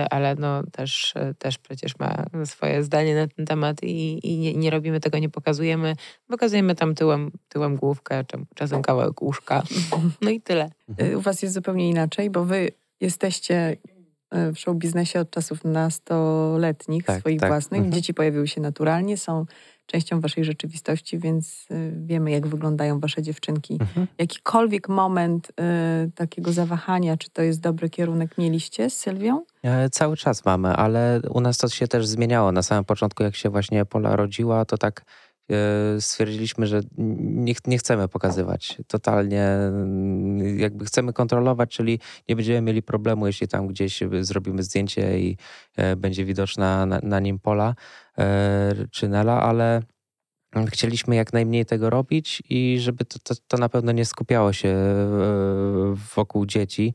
[0.10, 4.70] ale no też, też przecież ma swoje zdanie na ten temat i, i nie, nie,
[4.70, 5.96] robimy tego, nie pokazujemy.
[6.28, 8.24] Pokazujemy tam tyłem, tyłem główkę,
[8.56, 9.64] czasem kawałek łóżka.
[10.22, 10.70] No i tyle.
[11.18, 12.70] U was jest zupełnie inaczej, bo wy
[13.02, 13.78] jesteście
[14.32, 17.50] w show biznesie od czasów nastoletnich, tak, swoich tak.
[17.50, 17.80] własnych.
[17.80, 17.94] Mhm.
[17.94, 19.46] Dzieci pojawiły się naturalnie, są
[19.86, 23.78] częścią waszej rzeczywistości, więc y, wiemy, jak wyglądają wasze dziewczynki.
[23.82, 24.08] Mhm.
[24.18, 25.52] Jakikolwiek moment
[26.08, 29.44] y, takiego zawahania, czy to jest dobry kierunek, mieliście z Sylwią?
[29.64, 32.52] E, cały czas mamy, ale u nas to się też zmieniało.
[32.52, 35.06] Na samym początku, jak się właśnie Pola rodziła, to tak
[35.52, 38.78] E, stwierdziliśmy, że nie, nie, chcemy pokazywać.
[38.88, 39.48] Totalnie
[40.58, 45.38] jakby chcemy kontrolować, czyli nie będziemy mieli problemu, jeśli tam gdzieś zrobimy zdjęcie i
[45.76, 47.76] e, będzie widoczna na, na nim Pola
[48.18, 49.82] e, czy Nela, ale
[50.72, 54.76] chcieliśmy jak najmniej tego robić i żeby to, to, to na pewno nie skupiało się
[56.16, 56.94] wokół dzieci.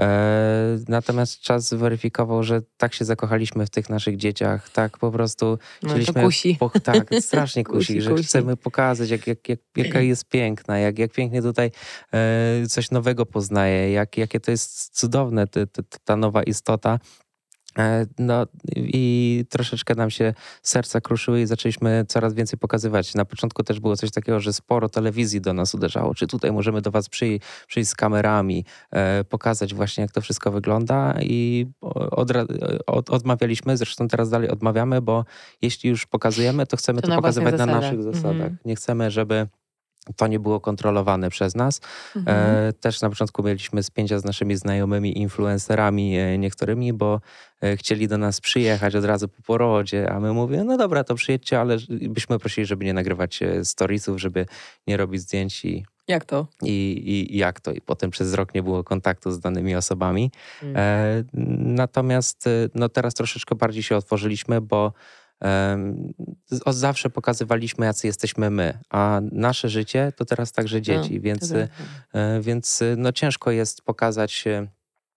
[0.00, 5.58] E, natomiast czas zweryfikował, że tak się zakochaliśmy w tych naszych dzieciach, tak po prostu
[5.82, 6.22] no, chcieliśmy...
[6.22, 6.56] kusi.
[6.60, 8.24] Po, tak, strasznie kusi, kusi że kusi.
[8.24, 11.70] chcemy pokazać, jak, jak, jak, jaka jest piękna, jak, jak pięknie tutaj
[12.12, 15.66] e, coś nowego poznaje, jak, jakie to jest cudowne, te,
[16.04, 16.98] ta nowa istota.
[17.78, 18.46] E, no
[18.76, 23.14] i troszeczkę nam się serca kruszyły i zaczęliśmy coraz więcej pokazywać.
[23.14, 26.14] Na początku też było coś takiego, że sporo telewizji do nas uderzało.
[26.14, 30.50] Czy tutaj możemy do was przyjść, przyjść z kamerami, e, pokazać właśnie jak to wszystko
[30.50, 31.66] wygląda i
[32.10, 32.32] od,
[32.86, 35.24] od, odmawialiśmy, zresztą teraz dalej odmawiamy, bo
[35.62, 38.32] jeśli już pokazujemy, to chcemy to, to pokazywać na naszych zasadach.
[38.32, 38.58] Mhm.
[38.64, 39.46] Nie chcemy, żeby
[40.16, 41.80] to nie było kontrolowane przez nas.
[42.16, 42.66] Mhm.
[42.68, 47.20] E, też na początku mieliśmy spięcia z naszymi znajomymi influencerami e, niektórymi, bo
[47.62, 51.14] e, chcieli do nas przyjechać od razu po porodzie, a my mówimy, no dobra, to
[51.14, 54.46] przyjedźcie, ale byśmy prosili, żeby nie nagrywać storiesów, żeby
[54.86, 56.46] nie robić zdjęć i jak to?
[56.62, 57.72] I, I, jak to?
[57.72, 60.30] I potem przez rok nie było kontaktu z danymi osobami.
[60.62, 60.76] Mm.
[60.76, 61.24] E,
[61.74, 64.92] natomiast no teraz troszeczkę bardziej się otworzyliśmy, bo
[66.64, 71.52] od zawsze pokazywaliśmy, jacy jesteśmy my, a nasze życie to teraz także dzieci, no, więc,
[71.52, 74.44] e, więc no, ciężko jest pokazać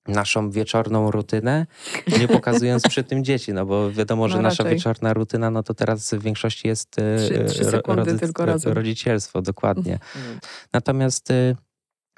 [0.08, 1.66] naszą wieczorną rutynę,
[2.20, 5.74] nie pokazując przy tym dzieci, no bo wiadomo, że no nasza wieczorna rutyna, no to
[5.74, 8.74] teraz w większości jest e, trzy, trzy sekundy tylko razem.
[8.74, 9.94] rodzicielstwo, dokładnie.
[9.94, 10.40] Mhm.
[10.74, 11.56] Natomiast e,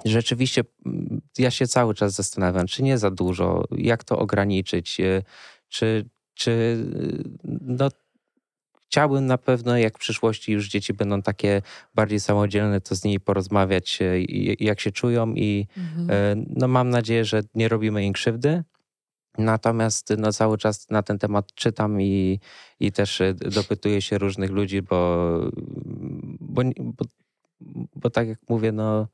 [0.05, 0.63] rzeczywiście
[1.37, 5.01] ja się cały czas zastanawiam, czy nie za dużo, jak to ograniczyć,
[5.69, 6.77] czy, czy
[7.61, 7.89] no,
[8.93, 11.61] chciałbym na pewno, jak w przyszłości już dzieci będą takie
[11.95, 14.21] bardziej samodzielne, to z nimi porozmawiać, e,
[14.59, 16.09] jak się czują i mhm.
[16.11, 18.63] E, no, mam nadzieję, że nie robimy im krzywdy.
[19.37, 22.39] Natomiast no, cały czas na ten temat czytam i,
[22.79, 23.21] i też
[23.55, 25.27] dopytuję się różnych ludzi, bo,
[26.39, 27.05] bo, bo,
[27.95, 29.07] bo tak jak mówię, no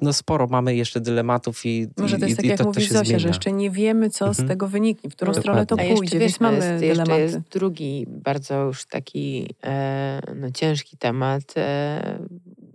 [0.00, 2.94] no sporo mamy jeszcze dylematów i Może to jest i, tak, jak to, mówi to
[2.94, 4.46] Zosia, że jeszcze nie wiemy, co mhm.
[4.46, 7.20] z tego wyniknie, w którą stronę to pójdzie, jeszcze, więc mamy jest, dylematy.
[7.20, 11.42] Jeszcze jest drugi bardzo już taki e, no, ciężki temat.
[11.56, 12.18] E,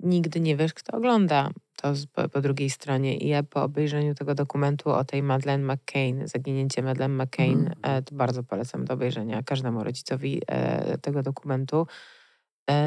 [0.04, 1.50] nigdy nie wiesz, kto ogląda
[1.84, 3.18] to po, po, drugiej stronie.
[3.18, 7.74] I ja po obejrzeniu tego dokumentu o tej Madeleine McCain, zaginięcie Madeleine McCain, mm.
[7.82, 11.88] e, to bardzo polecam do obejrzenia każdemu rodzicowi e, tego dokumentu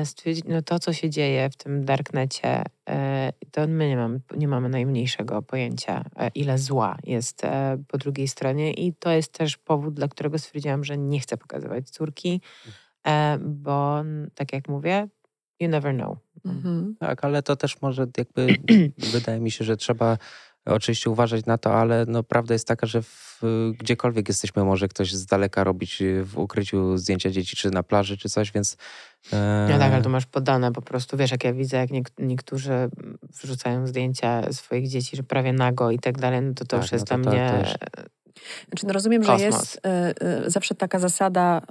[0.05, 4.49] stwierdzić, no to, co się dzieje w tym darknecie, e, to my nie mamy, nie
[4.49, 7.43] mamy najmniejszego pojęcia, e, ile zła jest
[7.89, 11.91] po drugiej stronie i to jest też powód, dla którego stwierdziłam, że nie chcę pokazywać
[11.91, 12.41] córki,
[13.41, 14.05] bo
[14.35, 15.09] tak jak mówię,
[15.61, 16.19] you never know.
[16.45, 16.97] Mhm.
[17.01, 18.47] Tak, ale to też może jakby,
[19.13, 20.19] wydaje mi się, że trzeba
[20.67, 23.41] oczywiście uważać na to, ale no, prawda jest taka, że w,
[23.79, 28.29] gdziekolwiek jesteśmy, może ktoś z daleka robić w ukryciu zdjęcia dzieci, czy na plaży, czy
[28.29, 28.77] coś, więc...
[29.33, 29.69] E...
[29.71, 32.89] No tak, ale to masz podane po prostu, wiesz, jak ja widzę, jak niektórzy
[33.43, 36.93] wrzucają zdjęcia swoich dzieci, że prawie nago i tak dalej, no to to tak, już
[36.93, 37.51] jest no to, dla mnie...
[37.51, 37.77] To, też...
[38.69, 39.39] Znaczy, no rozumiem, Kosmos.
[39.39, 41.63] że jest y, y, zawsze taka zasada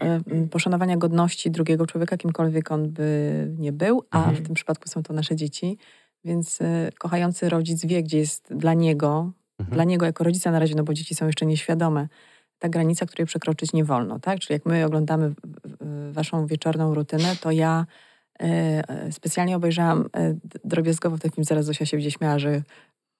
[0.43, 4.35] y, poszanowania godności drugiego człowieka, kimkolwiek on by nie był, a mhm.
[4.35, 5.77] w tym przypadku są to nasze dzieci.
[6.25, 9.75] Więc y, kochający rodzic wie, gdzie jest dla niego, mhm.
[9.75, 12.07] dla niego jako rodzica na razie, no bo dzieci są jeszcze nieświadome,
[12.59, 14.39] ta granica, której przekroczyć nie wolno, tak?
[14.39, 15.33] Czyli jak my oglądamy
[16.11, 17.85] waszą wieczorną rutynę, to ja
[18.41, 20.09] y, specjalnie obejrzałam
[20.63, 22.61] drobiazgowo ten film, zaraz Zosia się gdzieś śmiała, że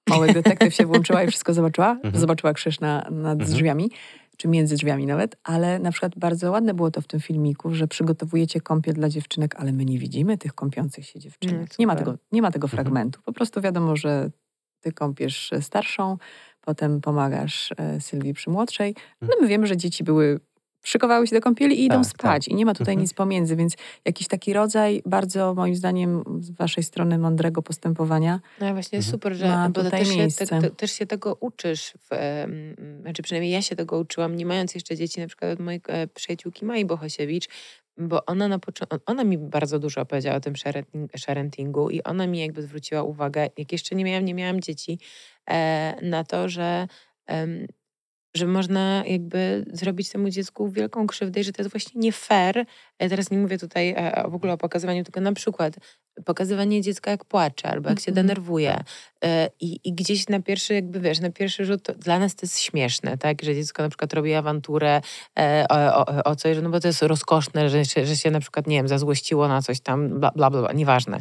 [0.08, 2.16] mały detektyw się włączyła i wszystko zobaczyła, mhm.
[2.16, 3.50] zobaczyła krzyż na, nad mhm.
[3.50, 3.90] drzwiami
[4.36, 7.88] czy między drzwiami nawet, ale na przykład bardzo ładne było to w tym filmiku, że
[7.88, 11.56] przygotowujecie kąpiel dla dziewczynek, ale my nie widzimy tych kąpiących się dziewczynek.
[11.56, 12.76] Mm, nie, ma tego, nie ma tego mhm.
[12.76, 13.20] fragmentu.
[13.24, 14.30] Po prostu wiadomo, że
[14.80, 16.16] ty kąpiesz starszą,
[16.60, 18.94] potem pomagasz e, Sylwii przy młodszej.
[19.22, 20.40] No my wiemy, że dzieci były
[20.86, 22.44] szykowały się do kąpieli i idą tak, spać.
[22.44, 22.48] Tak.
[22.48, 23.02] I nie ma tutaj mhm.
[23.02, 28.40] nic pomiędzy, więc jakiś taki rodzaj bardzo moim zdaniem z waszej strony mądrego postępowania.
[28.60, 29.12] No właśnie mhm.
[29.12, 31.94] super, że bo też się, te, te, też się tego uczysz.
[32.10, 32.44] W,
[33.00, 36.06] znaczy przynajmniej ja się tego uczyłam, nie mając jeszcze dzieci, na przykład od mojej e,
[36.06, 37.48] przyjaciółki Mai Bohosiewicz,
[37.98, 40.54] bo ona na początku, ona mi bardzo dużo opowiedziała o tym
[41.16, 44.98] sharentingu i ona mi jakby zwróciła uwagę, jak jeszcze nie miałam, nie miałam dzieci,
[45.50, 46.86] e, na to, że
[48.36, 52.64] że można jakby zrobić temu dziecku wielką krzywdę i że to jest właśnie nie fair.
[52.98, 55.76] Ja teraz nie mówię tutaj e, w ogóle o pokazywaniu, tylko na przykład
[56.24, 58.26] pokazywanie dziecka jak płacze albo jak się mhm.
[58.26, 58.84] denerwuje
[59.24, 62.58] e, I, i gdzieś na pierwszy jakby wiesz, na pierwszy rzut dla nas to jest
[62.60, 65.00] śmieszne, tak, że dziecko na przykład robi awanturę
[65.38, 68.40] e, o, o, o coś, no bo to jest rozkoszne, że się, że się na
[68.40, 71.20] przykład, nie wiem, zazłościło na coś tam, bla, bla, bla, nieważne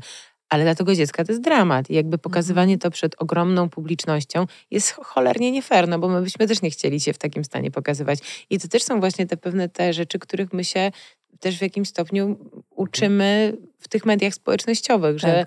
[0.50, 1.90] ale dla tego dziecka to jest dramat.
[1.90, 2.80] I jakby pokazywanie mhm.
[2.80, 7.00] to przed ogromną publicznością jest cholernie nie fair, no bo my byśmy też nie chcieli
[7.00, 8.20] się w takim stanie pokazywać.
[8.50, 10.92] I to też są właśnie te pewne te rzeczy, których my się
[11.40, 12.38] też w jakimś stopniu
[12.70, 15.30] uczymy w tych mediach społecznościowych, tak.
[15.32, 15.46] że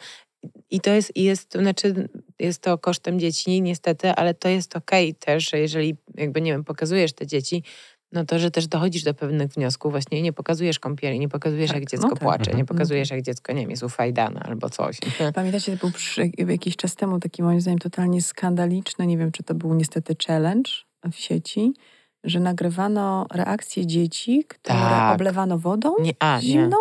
[0.70, 5.10] i to jest, jest, to znaczy, jest to kosztem dzieci, niestety, ale to jest okej
[5.10, 7.62] okay też, że jeżeli jakby, nie wiem, pokazujesz te dzieci,
[8.12, 11.80] no to, że też dochodzisz do pewnych wniosków, właśnie nie pokazujesz kąpieli, nie pokazujesz, tak,
[11.80, 12.22] jak dziecko no tak.
[12.22, 12.66] płacze, nie mhm.
[12.66, 14.98] pokazujesz, jak dziecko, nie wiem, jest ufajdane albo coś.
[15.34, 19.42] Pamiętacie, to był przy, jakiś czas temu taki moim zdaniem totalnie skandaliczny, nie wiem, czy
[19.42, 20.70] to był niestety challenge
[21.12, 21.74] w sieci,
[22.24, 25.14] że nagrywano reakcje dzieci, które tak.
[25.14, 26.76] oblewano wodą nie, a, zimną.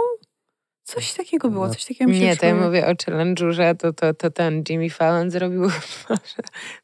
[0.87, 1.73] Coś takiego było, no.
[1.73, 4.63] coś takiego mi się Nie, to ja mówię o challenge'u, że to, to, to ten
[4.69, 5.69] Jimmy Fallon zrobił,
[6.09, 6.43] że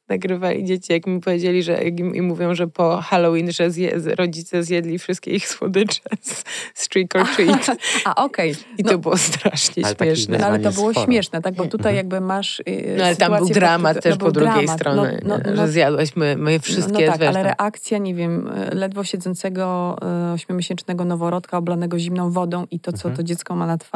[0.09, 4.99] nagrywali dzieci, jak mi powiedzieli, że i mówią, że po Halloween, że zje, rodzice zjedli
[4.99, 6.43] wszystkie ich słodycze z,
[6.73, 7.67] z trick or treat.
[8.05, 8.51] A, okej.
[8.51, 8.63] Okay.
[8.77, 10.37] I no, to było strasznie ale śmieszne.
[10.37, 11.05] No, ale to było sporo.
[11.05, 11.55] śmieszne, tak?
[11.55, 11.95] Bo tutaj mhm.
[11.95, 14.79] jakby masz yy, No ale tam był dramat też no, po drugiej dramat.
[14.79, 15.67] stronie, no, no, że no.
[15.67, 17.05] zjadłaś my, my wszystkie.
[17.05, 19.95] No, tak, ale reakcja, nie wiem, ledwo siedzącego
[20.29, 23.15] y, ośmiomiesięcznego noworodka oblanego zimną wodą i to, co mhm.
[23.15, 23.92] to dziecko ma na twarzy,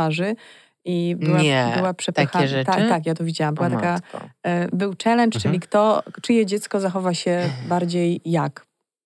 [0.85, 2.31] i była, nie, była przepychana.
[2.31, 2.65] Takie rzeczy?
[2.65, 3.55] Tak, tak, ja to widziałam.
[3.55, 3.99] Była taka,
[4.43, 5.41] e, był challenge, mhm.
[5.41, 8.65] czyli kto, czyje dziecko zachowa się bardziej jak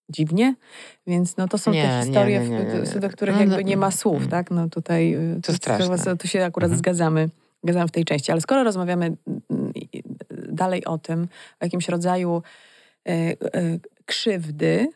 [0.10, 0.56] dziwnie,
[1.08, 4.18] więc no to są nie, te historie, nie, do których no, jakby nie ma słów,
[4.18, 4.30] mm.
[4.30, 4.52] tak?
[4.52, 5.54] No tutaj y, to,
[5.98, 6.80] to, tu się akurat mhm.
[6.80, 7.30] zgadzamy,
[7.64, 9.74] zgadzamy w tej części, ale skoro rozmawiamy mm,
[10.48, 11.28] dalej o tym,
[11.62, 12.44] o jakimś rodzaju
[13.08, 13.36] e, e,
[14.06, 14.88] krzywdy,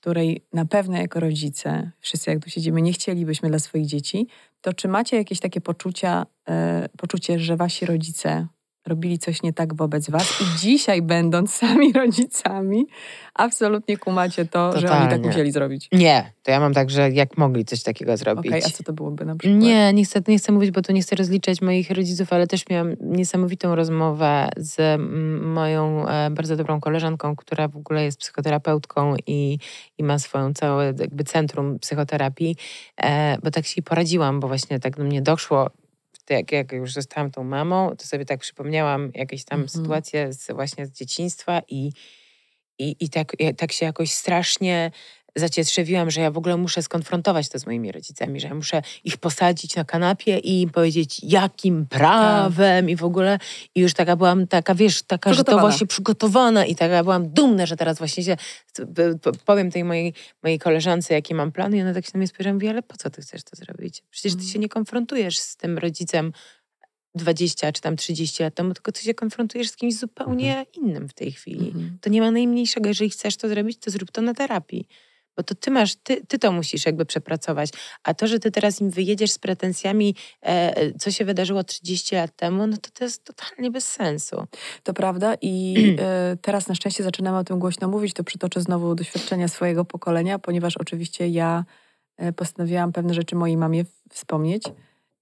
[0.00, 4.26] której na pewno jako rodzice, wszyscy jak tu siedzimy, nie chcielibyśmy dla swoich dzieci,
[4.60, 8.46] to czy macie jakieś takie poczucia, e, poczucie, że wasi rodzice
[8.90, 12.86] robili coś nie tak wobec was i dzisiaj będąc sami rodzicami,
[13.34, 14.88] absolutnie kumacie to, Totalnie.
[14.88, 15.88] że oni tak musieli zrobić.
[15.92, 18.52] Nie, to ja mam tak, że jak mogli coś takiego zrobić.
[18.52, 19.62] Okay, a co to byłoby na przykład?
[19.62, 22.68] Nie, nie chcę, nie chcę mówić, bo tu nie chcę rozliczać moich rodziców, ale też
[22.68, 25.00] miałam niesamowitą rozmowę z
[25.42, 29.58] moją e, bardzo dobrą koleżanką, która w ogóle jest psychoterapeutką i,
[29.98, 32.56] i ma swoją całe jakby centrum psychoterapii,
[33.02, 35.70] e, bo tak się poradziłam, bo właśnie tak do mnie doszło,
[36.34, 39.68] jak, jak już zostałam tą mamą, to sobie tak przypomniałam jakieś tam mhm.
[39.68, 41.92] sytuacje z, właśnie z dzieciństwa i,
[42.78, 44.90] i, i tak, tak się jakoś strasznie
[45.36, 49.16] zacietrzewiłam, że ja w ogóle muszę skonfrontować to z moimi rodzicami, że ja muszę ich
[49.16, 53.38] posadzić na kanapie i im powiedzieć, jakim prawem i w ogóle.
[53.74, 57.66] I już taka byłam, taka wiesz, taka, że to właśnie przygotowana i taka byłam dumna,
[57.66, 58.36] że teraz właśnie się
[59.44, 62.52] powiem tej mojej, mojej koleżance, jakie mam plany i ona tak się na mnie spojrzała
[62.52, 64.02] i mówi, ale po co ty chcesz to zrobić?
[64.10, 64.52] Przecież ty mm.
[64.52, 66.32] się nie konfrontujesz z tym rodzicem
[67.14, 70.66] 20 czy tam 30 lat temu, tylko ty się konfrontujesz z kimś zupełnie mhm.
[70.72, 71.66] innym w tej chwili.
[71.66, 71.98] Mhm.
[72.00, 74.86] To nie ma najmniejszego, jeżeli chcesz to zrobić, to zrób to na terapii
[75.40, 77.70] bo to ty masz, ty, ty to musisz jakby przepracować.
[78.04, 82.36] A to, że ty teraz im wyjedziesz z pretensjami, e, co się wydarzyło 30 lat
[82.36, 84.46] temu, no to to jest totalnie bez sensu.
[84.82, 88.94] To prawda i e, teraz na szczęście zaczynamy o tym głośno mówić, to przytoczę znowu
[88.94, 91.64] doświadczenia swojego pokolenia, ponieważ oczywiście ja
[92.16, 94.64] e, postanowiłam pewne rzeczy mojej mamie wspomnieć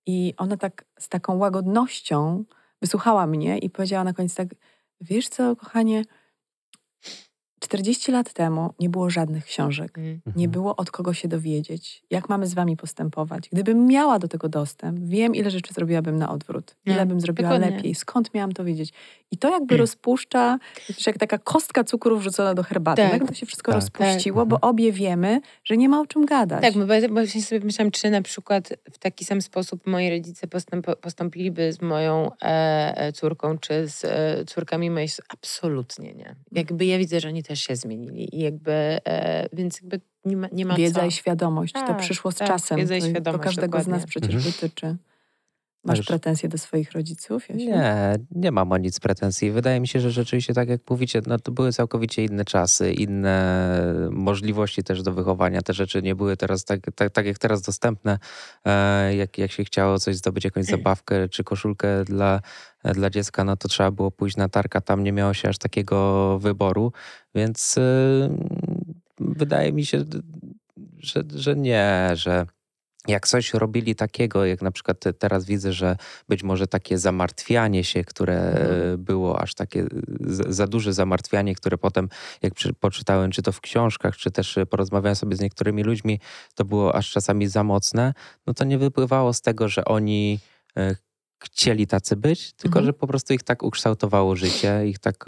[0.06, 2.44] i ona tak z taką łagodnością
[2.82, 4.48] wysłuchała mnie i powiedziała na koniec tak,
[5.00, 6.04] wiesz co, kochanie,
[7.58, 10.20] 40 lat temu nie było żadnych książek, mm.
[10.26, 10.50] nie mhm.
[10.50, 13.48] było od kogo się dowiedzieć, jak mamy z wami postępować.
[13.52, 17.76] Gdybym miała do tego dostęp, wiem, ile rzeczy zrobiłabym na odwrót, ile bym zrobiła dokładnie.
[17.76, 18.92] lepiej, skąd miałam to wiedzieć.
[19.30, 19.80] I to jakby mm.
[19.80, 20.58] rozpuszcza,
[21.06, 23.02] jak taka kostka cukru wrzucona do herbaty.
[23.02, 23.18] Tak.
[23.18, 24.48] Tak to się wszystko tak, rozpuściło, tak.
[24.48, 26.62] bo obie wiemy, że nie ma o czym gadać.
[26.62, 30.86] Tak, bo, właśnie sobie myślałam, czy na przykład w taki sam sposób moi rodzice postąp,
[31.00, 35.08] postąpiliby z moją e, e, córką, czy z e, córkami mojej.
[35.28, 36.34] Absolutnie nie.
[36.52, 38.36] Jakby ja widzę, że oni też się zmienili.
[38.36, 41.06] I jakby, e, więc jakby nie ma, nie ma Wiedza co.
[41.06, 42.78] i świadomość, tak, to przyszło z tak, czasem.
[42.78, 43.94] Wiedza i świadomość, to każdego dokładnie.
[43.94, 44.52] z nas przecież mhm.
[44.52, 44.96] dotyczy.
[45.88, 47.48] Masz pretensje do swoich rodziców?
[47.48, 47.66] Jasiu?
[47.66, 49.50] Nie, nie mam o nic pretensji.
[49.50, 53.94] Wydaje mi się, że rzeczywiście, tak jak mówicie, no to były całkowicie inne czasy, inne
[54.10, 55.62] możliwości też do wychowania.
[55.62, 58.18] Te rzeczy nie były teraz tak, tak, tak jak teraz dostępne.
[58.64, 62.40] E, jak, jak się chciało coś zdobyć, jakąś zabawkę czy koszulkę dla,
[62.84, 64.80] dla dziecka, no to trzeba było pójść na tarka.
[64.80, 66.92] Tam nie miało się aż takiego wyboru,
[67.34, 67.82] więc e,
[69.20, 70.04] wydaje mi się,
[70.98, 72.46] że, że nie, że
[73.08, 75.96] jak coś robili takiego, jak na przykład teraz widzę, że
[76.28, 79.04] być może takie zamartwianie się, które mhm.
[79.04, 79.86] było aż takie
[80.48, 82.08] za duże zamartwianie, które potem,
[82.42, 86.20] jak poczytałem, czy to w książkach, czy też porozmawiałem sobie z niektórymi ludźmi,
[86.54, 88.14] to było aż czasami za mocne,
[88.46, 90.40] no to nie wypływało z tego, że oni
[90.76, 90.96] e,
[91.38, 92.86] chcieli tacy być, tylko mhm.
[92.86, 95.24] że po prostu ich tak ukształtowało życie, ich tak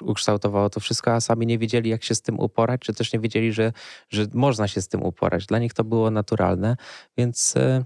[0.00, 3.20] ukształtowało to wszystko, a sami nie wiedzieli, jak się z tym uporać, czy też nie
[3.20, 3.72] wiedzieli, że,
[4.10, 5.46] że można się z tym uporać.
[5.46, 6.76] Dla nich to było naturalne,
[7.16, 7.84] więc e,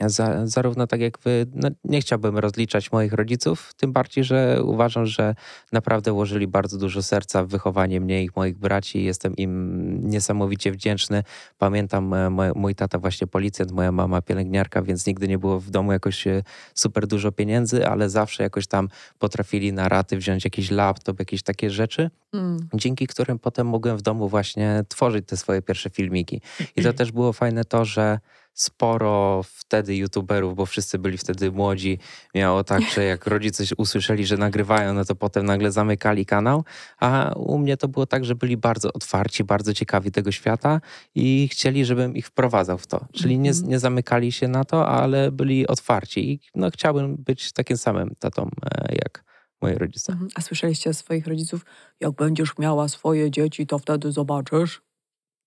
[0.00, 5.06] za, zarówno tak jak wy, no nie chciałbym rozliczać moich rodziców, tym bardziej, że uważam,
[5.06, 5.34] że
[5.72, 9.04] naprawdę włożyli bardzo dużo serca w wychowanie mnie i moich braci.
[9.04, 11.22] Jestem im niesamowicie wdzięczny.
[11.58, 15.70] Pamiętam e, mój, mój tata właśnie policjant, moja mama pielęgniarka, więc nigdy nie było w
[15.70, 16.42] domu jakoś e,
[16.74, 18.88] super dużo pieniędzy, ale zawsze jakoś tam
[19.18, 22.68] potrafili na raty wziąć jakiś laptop, jakieś takie rzeczy, mm.
[22.74, 26.40] dzięki którym potem mogłem w domu właśnie tworzyć te swoje pierwsze filmiki.
[26.76, 28.18] I to też było fajne to, że
[28.56, 31.98] sporo wtedy youtuberów, bo wszyscy byli wtedy młodzi,
[32.34, 36.64] miało tak, że jak rodzice usłyszeli, że nagrywają, no to potem nagle zamykali kanał,
[37.00, 40.80] a u mnie to było tak, że byli bardzo otwarci, bardzo ciekawi tego świata
[41.14, 43.06] i chcieli, żebym ich wprowadzał w to.
[43.12, 43.68] Czyli nie, mhm.
[43.68, 48.50] nie zamykali się na to, ale byli otwarci i no, chciałbym być takim samym tatą
[48.64, 49.24] e, jak
[49.62, 50.12] moi rodzice.
[50.12, 50.30] Mhm.
[50.34, 51.64] A słyszeliście od swoich rodziców,
[52.00, 54.82] jak będziesz miała swoje dzieci, to wtedy zobaczysz?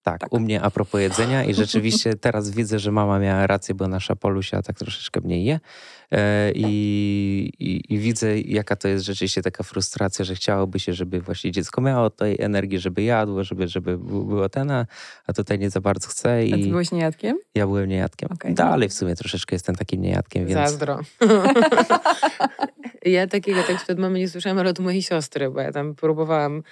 [0.04, 3.76] Tak, tak, u mnie a propos jedzenia i rzeczywiście teraz widzę, że mama miała rację,
[3.76, 5.60] bo nasza Polusia tak troszeczkę mniej je
[6.12, 11.22] e, i, i, i, widzę jaka to jest rzeczywiście taka frustracja, że chciałoby się, żeby
[11.22, 14.86] właśnie dziecko miało tej energii, żeby jadło, żeby, żeby było ten, a,
[15.28, 16.46] a tutaj nie za bardzo chce.
[16.46, 17.38] I a ty byłeś niejadkiem?
[17.56, 18.30] Ja byłem niejadkiem.
[18.32, 18.54] Okay.
[18.54, 20.70] Dalej w sumie troszeczkę jestem takim niejadkiem, więc...
[20.70, 21.00] Zazdro.
[23.06, 26.64] ja takiego tekstu od mamy nie słyszałam, ale od mojej siostry, bo ja tam próbowałam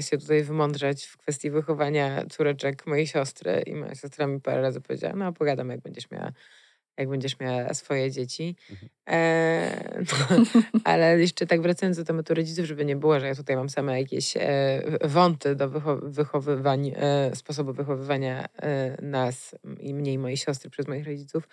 [0.00, 4.80] się tutaj wymądrzeć w kwestii wychowania córeczek mojej siostry i moja siostra mi parę razy
[4.80, 6.32] powiedziała, no pogadam jak będziesz miała
[6.98, 8.56] jak będziesz miała swoje dzieci.
[8.70, 8.88] Mhm.
[9.08, 9.94] E,
[10.30, 13.68] no, ale jeszcze tak wracając do tematu rodziców, żeby nie było, że ja tutaj mam
[13.68, 20.18] same jakieś e, wąty do wychow wychowywań, e, sposobu wychowywania e, nas i mnie i
[20.18, 21.48] mojej siostry przez moich rodziców.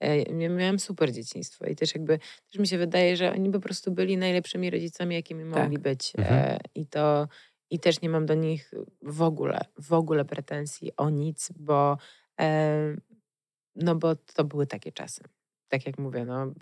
[0.00, 2.18] E, miałam super dzieciństwo i też jakby
[2.50, 5.62] też mi się wydaje, że oni po prostu byli najlepszymi rodzicami, jakimi tak.
[5.62, 6.12] mogli być.
[6.18, 6.58] Mhm.
[6.74, 7.28] I to
[7.70, 8.70] i też nie mam do nich
[9.02, 11.98] w ogóle, w ogóle pretensji o nic, bo,
[12.40, 12.96] e,
[13.76, 15.22] no bo to były takie czasy.
[15.68, 16.52] Tak jak mówię, no,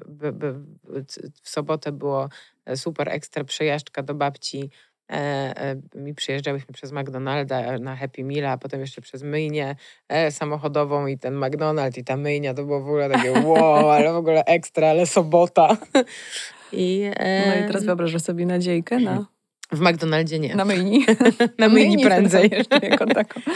[1.42, 2.28] w sobotę było
[2.74, 4.70] super ekstra przejażdżka do babci.
[5.12, 5.16] E,
[5.56, 9.76] e, mi przyjeżdżałyśmy przez McDonalda na Happy Meal, a potem jeszcze przez myjnię
[10.08, 14.12] e, samochodową i ten McDonald i ta myjnia to było w ogóle takie wow, ale
[14.12, 15.76] w ogóle ekstra, ale sobota.
[16.72, 19.26] I, e, no i teraz wyobrażasz sobie nadziejkę na
[19.74, 20.54] W McDonaldzie nie.
[20.56, 21.06] Na myjni.
[21.58, 22.50] Na myjni prędzej.
[22.52, 23.40] Jeszcze jako tako.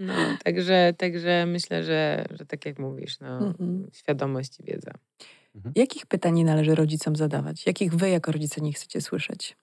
[0.00, 0.12] No,
[0.44, 3.86] także, także myślę, że, że tak jak mówisz, no, Mhm.
[3.92, 4.90] świadomość i wiedza.
[5.76, 7.66] Jakich pytań nie należy rodzicom zadawać?
[7.66, 9.56] Jakich wy jako rodzice nie chcecie słyszeć?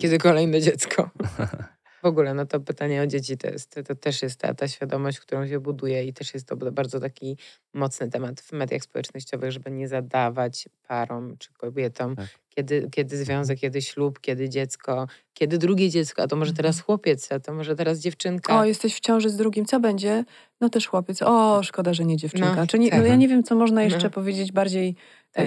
[0.00, 1.10] Kiedy kolejne dziecko?
[2.02, 5.20] W ogóle, no to pytanie o dzieci to, jest, to też jest ta, ta świadomość,
[5.20, 7.36] którą się buduje i też jest to bardzo taki
[7.74, 12.26] mocny temat w mediach społecznościowych, żeby nie zadawać parom czy kobietom, Tak.
[12.48, 17.32] kiedy, kiedy związek, kiedy ślub, kiedy dziecko, kiedy drugie dziecko, a to może teraz chłopiec,
[17.32, 18.60] a to może teraz dziewczynka.
[18.60, 20.24] O, jesteś w ciąży z drugim, co będzie?
[20.60, 21.22] No też chłopiec.
[21.22, 22.54] O, szkoda, że nie dziewczynka.
[22.56, 23.00] No, Czy nie, tak.
[23.00, 24.10] no ja nie wiem, co można jeszcze No.
[24.10, 24.96] powiedzieć bardziej.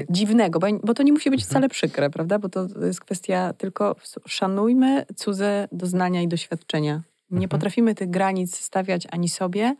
[0.09, 1.49] Dziwnego, bo, to nie musi być Mhm.
[1.49, 2.39] wcale przykre, prawda?
[2.39, 3.95] Bo to jest kwestia tylko
[4.27, 6.93] szanujmy cudze doznania i doświadczenia.
[7.31, 7.49] Nie Mhm.
[7.49, 9.75] potrafimy tych granic stawiać ani sobie.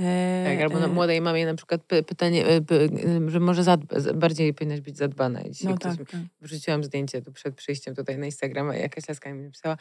[0.00, 2.88] e, Tak, albo na e, młodej mamie na przykład py, pytanie, e, py,
[3.26, 5.40] że może zadba, bardziej powinnaś być zadbana.
[5.40, 6.20] I dzisiaj No tak, tak.
[6.40, 9.76] Wrzuciłam zdjęcie tu przed przyjściem tutaj na Instagrama i jakaś laska mi napisała,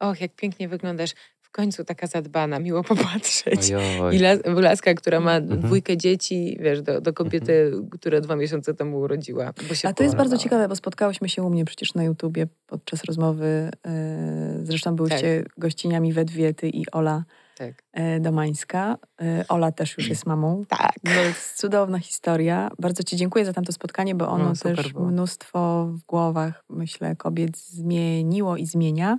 [0.00, 1.10] och, jak pięknie wyglądasz,
[1.56, 3.72] końcu taka zadbana, miło popatrzeć.
[3.72, 4.16] Ojoj.
[4.16, 5.60] I las, laska, która ma Mhm.
[5.60, 9.52] dwójkę dzieci, wiesz, do, do kobiety, która dwa miesiące temu urodziła.
[9.68, 12.46] Bo się A to jest bardzo ciekawe, bo spotkałyśmy się u mnie przecież na YouTubie
[12.66, 13.70] podczas rozmowy.
[13.86, 17.24] e, Zresztą byłyście gościniami we dwie, ty i Ola
[17.58, 17.74] Tak.
[17.92, 18.96] e, Domańska.
[19.22, 20.64] E, Ola też już jest mamą.
[20.68, 20.92] Tak.
[21.04, 22.70] No, to jest cudowna historia.
[22.78, 25.04] Bardzo Ci dziękuję za tamto spotkanie, bo ono No, też było.
[25.06, 29.18] mnóstwo w głowach, myślę, kobiet zmieniło i zmienia.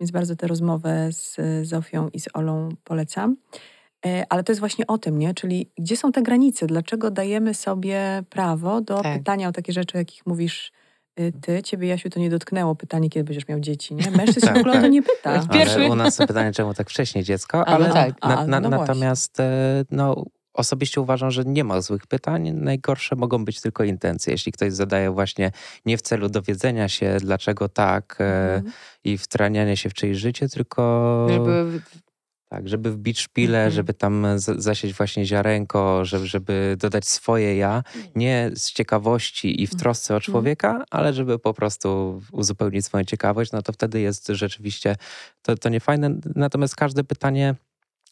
[0.00, 3.36] Więc bardzo tę rozmowę z Zofią i z Olą polecam.
[4.06, 5.34] E, Ale to jest właśnie o tym, nie?
[5.34, 6.66] Czyli gdzie są te granice?
[6.66, 9.18] Dlaczego dajemy sobie prawo do Tak.
[9.18, 10.72] pytania o takie rzeczy, o jakich mówisz
[11.20, 11.62] y, ty?
[11.62, 14.10] Ciebie, Jasiu, to nie dotknęło pytanie, kiedy będziesz miał dzieci, nie?
[14.10, 14.90] Mężczyzn się Tak, w ogóle o to tak.
[14.92, 15.30] nie pyta.
[15.30, 18.22] Ale Pierwszy- Ale u nas to pytanie, czemu tak wcześnie dziecko, A, no ale tak.
[18.22, 20.24] na, A, na, no natomiast e, no,
[20.58, 22.50] osobiście uważam, że nie ma złych pytań.
[22.52, 24.32] Najgorsze mogą być tylko intencje.
[24.32, 25.52] Jeśli ktoś zadaje właśnie
[25.86, 28.72] nie w celu dowiedzenia się, dlaczego tak e, Mhm.
[29.04, 31.80] i wtraniania się w czyjeś życie, tylko Żeby,
[32.48, 33.72] tak, żeby wbić szpilę, Mhm.
[33.72, 37.82] żeby tam zasieć właśnie ziarenko, żeby, żeby dodać swoje ja,
[38.14, 43.52] nie z ciekawości i w trosce o człowieka, ale żeby po prostu uzupełnić swoją ciekawość,
[43.52, 44.96] no to wtedy jest rzeczywiście
[45.42, 46.10] to, to nie fajne.
[46.36, 47.54] Natomiast każde pytanie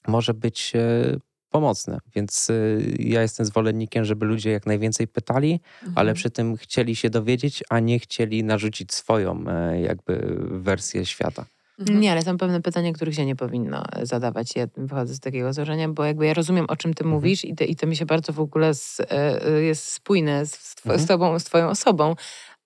[0.08, 1.16] może być e,
[1.60, 2.54] pomocne, więc e,
[2.98, 6.14] ja jestem zwolennikiem, żeby ludzie jak najwięcej pytali, ale Mhm.
[6.14, 11.44] przy tym chcieli się dowiedzieć, a nie chcieli narzucić swoją e, jakby wersję świata.
[11.78, 12.00] Mhm.
[12.00, 14.56] Nie, ale są pewne pytania, których się nie powinno zadawać.
[14.56, 17.14] Ja wychodzę z takiego założenia, bo jakby ja rozumiem, o czym ty Mhm.
[17.14, 20.46] mówisz i, te, i to mi się bardzo w ogóle z, e, e, jest spójne
[20.46, 21.00] z, z, Mhm.
[21.00, 22.14] z tobą, z twoją osobą,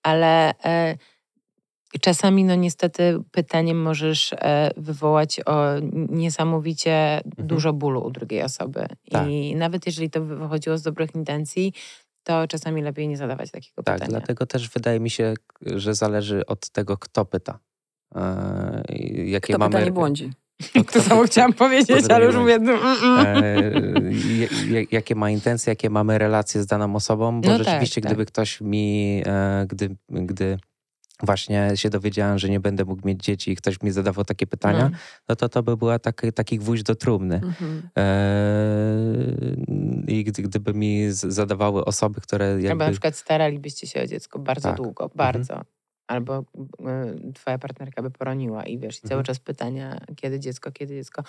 [0.03, 0.97] ale e,
[1.99, 5.65] czasami no niestety pytaniem możesz e, wywołać o
[6.09, 8.79] niesamowicie dużo bólu u drugiej osoby.
[8.79, 8.95] Mhm.
[9.11, 9.27] Tak.
[9.29, 11.73] I nawet jeżeli to wychodziło z dobrych intencji,
[12.23, 14.09] to czasami lepiej nie zadawać takiego Tak, pytania.
[14.09, 15.33] dlatego też wydaje mi się,
[15.65, 17.59] że zależy od tego, kto pyta.
[18.15, 20.31] E, i jakie Kto mamy, pyta, nie błądzi.
[20.73, 22.55] to, To samo chciałam powiedzieć, ale już mówię...
[22.55, 23.25] mm, mm.
[23.43, 28.11] e, jakie ma intencje, jakie mamy relacje z daną osobą, bo No tak, rzeczywiście, tak.
[28.11, 30.57] gdyby ktoś mi, e, gdy, gdy
[31.23, 34.89] właśnie się dowiedziałem, że nie będę mógł mieć dzieci i ktoś mi zadawał takie pytania,
[34.91, 34.97] No.
[35.29, 37.35] no to to by była taki, taki gwóźdź do trumny.
[37.35, 37.89] Mhm.
[37.97, 38.01] E,
[40.07, 42.85] I gdy, gdyby mi zadawały osoby, które Albo jakby...
[42.85, 44.77] na przykład staralibyście się o dziecko bardzo Tak.
[44.77, 45.63] długo, Mhm.
[46.11, 49.23] Albo y, twoja partnerka by poroniła i wiesz, i cały Mhm.
[49.25, 51.23] czas pytania, kiedy dziecko, kiedy dziecko.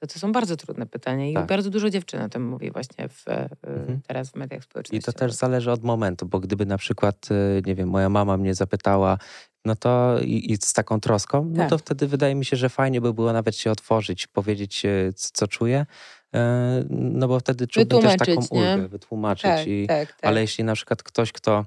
[0.00, 1.46] To to są bardzo trudne pytania i Tak.
[1.46, 3.32] bardzo dużo dziewczyn o tym mówi właśnie w, y,
[3.62, 4.00] Mhm.
[4.06, 5.04] teraz w mediach I społecznościowych.
[5.14, 8.54] to też zależy od momentu, bo gdyby na przykład, y, nie wiem, moja mama mnie
[8.54, 9.18] zapytała,
[9.64, 11.70] no to i, i z taką troską, no Tak.
[11.70, 15.30] to wtedy wydaje mi się, że fajnie by było nawet się otworzyć, powiedzieć, y, c-
[15.32, 15.86] co czuję,
[16.34, 18.72] e, no bo wtedy czułbym też taką Wytłumaczyć, nie?
[18.74, 19.42] ulgę, wytłumaczyć.
[19.42, 20.18] tak, I, tak, tak.
[20.22, 21.64] Ale jeśli na przykład ktoś, kto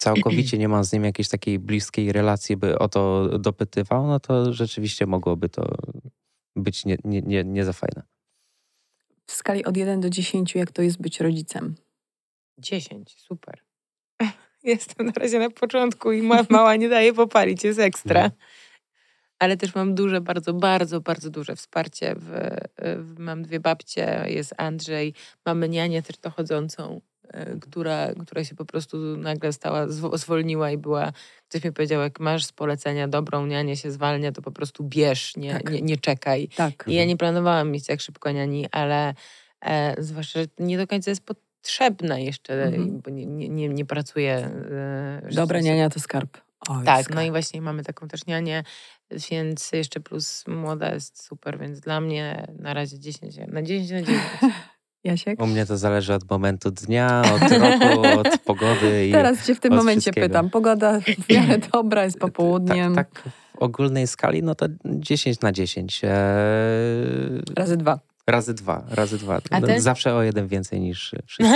[0.00, 4.52] całkowicie nie ma z nim jakiejś takiej bliskiej relacji, by o to dopytywał, no to
[4.52, 5.74] rzeczywiście mogłoby to
[6.56, 8.02] być nie, nie, nie, nie za fajne.
[9.26, 11.74] W skali od 1 do 10, jak to jest być rodzicem?
[12.58, 13.62] 10, super.
[14.62, 18.30] Jestem na razie na początku i moja mała nie daje popalić, jest ekstra.
[19.40, 22.14] Ale też mam duże, bardzo, bardzo, bardzo duże wsparcie.
[22.16, 25.14] W, w, mam dwie babcie, jest Andrzej,
[25.46, 30.78] mamy nianię też dochodzącą, e, która, która się po prostu nagle stała, zwo- zwolniła i
[30.78, 31.12] była,
[31.48, 35.36] ktoś mi powiedział, jak masz z polecenia dobrą nianię się zwalnia, to po prostu bierz,
[35.36, 35.70] nie, Tak.
[35.72, 36.48] nie, nie czekaj.
[36.56, 36.84] Tak.
[36.86, 39.14] I ja nie planowałam mieć tak szybko niani, ale
[39.60, 43.00] e, zwłaszcza, że nie do końca jest potrzebna jeszcze, Mhm.
[43.00, 44.34] bo nie, nie, nie, pracuję.
[45.24, 46.38] E, Dobra niania to skarb.
[46.68, 47.14] Oj, Tak, skarb.
[47.14, 48.64] no i właśnie mamy taką też nianię,
[49.30, 54.02] więc jeszcze plus młoda jest super, więc dla mnie na razie 10, na 10 na
[54.06, 54.20] 10.
[55.04, 55.42] Jasiek?
[55.42, 59.06] U mnie to zależy od momentu dnia, od roku, od pogody.
[59.08, 60.50] I Teraz cię w tym momencie pytam.
[60.50, 62.94] Pogoda w miarę dobra, jest popołudniem.
[62.94, 66.00] Tak, tak ogólnej skali, no to 10 na 10.
[66.04, 66.10] Eee,
[67.56, 67.98] Razy dwa.
[68.26, 69.40] razy dwa, razy dwa.
[69.50, 71.54] No, zawsze o jeden więcej niż wszyscy.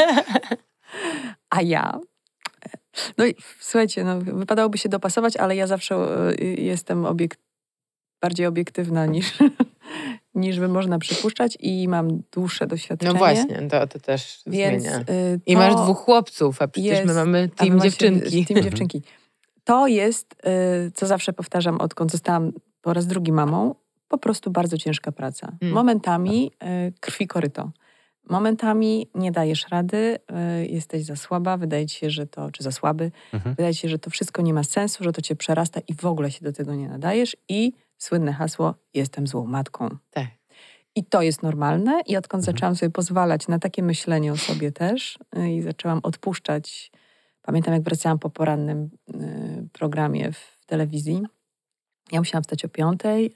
[1.50, 1.98] A ja.
[3.18, 7.06] No i słuchajcie, no, wypadałoby się dopasować, ale ja zawsze e, jestem
[8.20, 9.32] bardziej obiektywna niż,
[10.34, 13.12] niż by można przypuszczać i mam dłuższe doświadczenie.
[13.12, 15.00] No właśnie, to, to też Więc zmienia.
[15.00, 18.46] y, I masz dwóch chłopców, a przecież jest- my mamy team macie dziewczynki.
[18.46, 19.02] Team dziewczynki.
[19.64, 20.36] To jest,
[20.86, 23.74] y, co zawsze powtarzam, odkąd zostałam po raz drugi mamą,
[24.08, 25.52] po prostu bardzo ciężka praca.
[25.62, 25.74] Mm.
[25.74, 26.50] Momentami
[26.88, 27.70] y, krwi koryto.
[28.30, 30.18] Momentami nie dajesz rady,
[30.62, 33.54] y, jesteś za słaba, wydaje ci się, że to, czy za słaby, Mhm.
[33.54, 36.04] wydaje ci się, że to wszystko nie ma sensu, że to cię przerasta i w
[36.04, 39.88] ogóle się do tego nie nadajesz i słynne hasło, jestem złą matką.
[40.10, 40.26] Tak.
[40.96, 42.54] I to jest normalne i odkąd Mhm.
[42.56, 46.92] zaczęłam sobie pozwalać na takie myślenie o sobie też y, i zaczęłam odpuszczać,
[47.42, 51.22] pamiętam jak wracałam po porannym y, programie w telewizji,
[52.12, 53.34] ja musiałam wstać o piątej,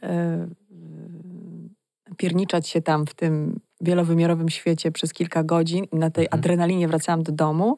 [2.17, 6.41] pierniczać się tam w tym wielowymiarowym świecie przez kilka godzin i na tej Mhm.
[6.41, 7.77] adrenalinie wracałam do domu,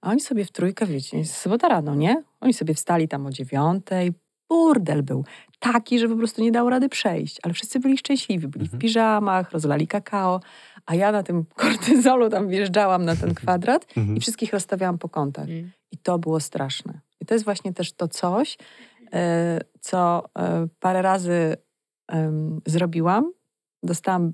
[0.00, 2.22] a oni sobie w trójkę, wiecie, sobota rano, nie?
[2.40, 4.12] Oni sobie wstali tam o dziewiątej,
[4.48, 5.24] burdel był
[5.58, 8.80] taki, że po prostu nie dało rady przejść, ale wszyscy byli szczęśliwi, byli w Mhm.
[8.80, 10.40] piżamach, rozlali kakao,
[10.86, 14.16] a ja na tym kortyzolu tam wjeżdżałam na ten kwadrat Mhm.
[14.16, 15.48] i wszystkich rozstawiałam po kątach.
[15.48, 15.70] Mm.
[15.92, 17.00] I to było straszne.
[17.20, 18.58] I to jest właśnie też to coś,
[19.12, 21.56] e, co e, parę razy
[22.66, 23.32] zrobiłam.
[23.82, 24.32] Dostałam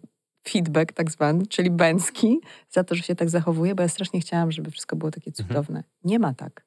[0.48, 2.40] feedback tak zwany, czyli bęcki,
[2.70, 5.48] za to, że się tak zachowuję, bo ja strasznie chciałam, żeby wszystko było takie Mhm.
[5.48, 5.84] cudowne.
[6.04, 6.65] Nie ma tak.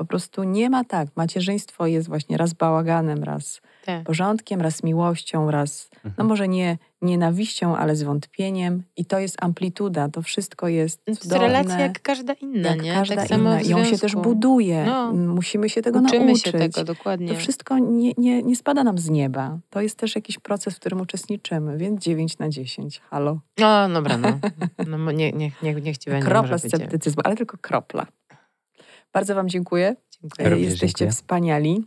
[0.00, 1.08] Po prostu nie ma tak.
[1.16, 4.04] Macierzyństwo jest właśnie raz bałaganem, raz Tak.
[4.04, 6.28] porządkiem, raz miłością, raz, no Mhm.
[6.28, 8.82] może nie nienawiścią, ale zwątpieniem.
[8.96, 12.92] I to jest amplituda, to wszystko jest To jest relacja jak każda inna, jak nie?
[12.94, 13.58] każda tak inna.
[13.76, 14.84] on się też buduje.
[14.86, 15.12] No.
[15.12, 16.44] Musimy się tego Uczymy nauczyć.
[16.44, 17.28] się tego, dokładnie.
[17.28, 19.58] To wszystko nie, nie, nie spada nam z nieba.
[19.70, 23.00] To jest też jakiś proces, w którym uczestniczymy, więc 9 na 10.
[23.10, 23.40] Halo.
[23.58, 24.38] No, dobra, no.
[24.88, 26.26] no mo- nie, niech, niech, niech ci będzie.
[26.26, 26.74] Kropla może być.
[26.74, 28.06] sceptycyzmu, ale tylko kropla.
[29.12, 29.96] Bardzo Wam dziękuję.
[30.20, 30.48] Dziękuję.
[30.48, 31.12] Również Jesteście dziękuję.
[31.12, 31.84] wspaniali.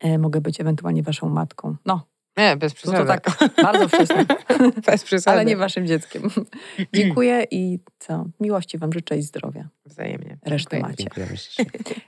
[0.00, 1.76] E, mogę być ewentualnie Waszą matką.
[1.86, 2.98] No, Nie, bez przesady.
[2.98, 3.30] to tak,
[3.62, 4.24] bardzo wczesne,
[4.86, 5.34] bez przesady.
[5.36, 6.22] ale nie Waszym dzieckiem.
[6.94, 8.24] Dziękuję i co?
[8.40, 9.68] Miłości Wam życzę i zdrowia.
[9.86, 10.38] Wzajemnie.
[10.44, 11.26] Resztę Dziękuję.
[11.26, 11.64] macie.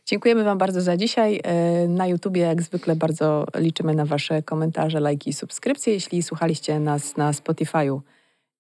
[0.07, 1.41] Dziękujemy Wam bardzo za dzisiaj.
[1.45, 5.93] E, Na YouTubie, jak zwykle, bardzo liczymy na Wasze komentarze, lajki i subskrypcje.
[5.93, 8.01] Jeśli słuchaliście nas na Spotify'u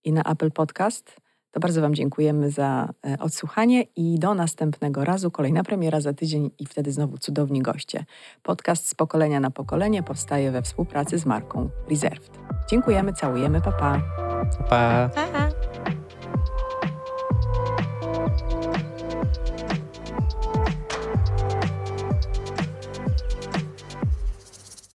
[0.04, 1.16] i na Apple Podcast,
[1.50, 5.30] to bardzo Wam dziękujemy za e, odsłuchanie i do następnego razu.
[5.30, 8.04] Kolejna premiera za tydzień i wtedy znowu cudowni goście.
[8.42, 12.30] Podcast z pokolenia na pokolenie powstaje we współpracy z marką Reserved.
[12.70, 14.00] Dziękujemy, całujemy, papa.
[14.68, 15.10] Pa.
[15.14, 15.28] Pa!
[15.32, 15.59] Pa.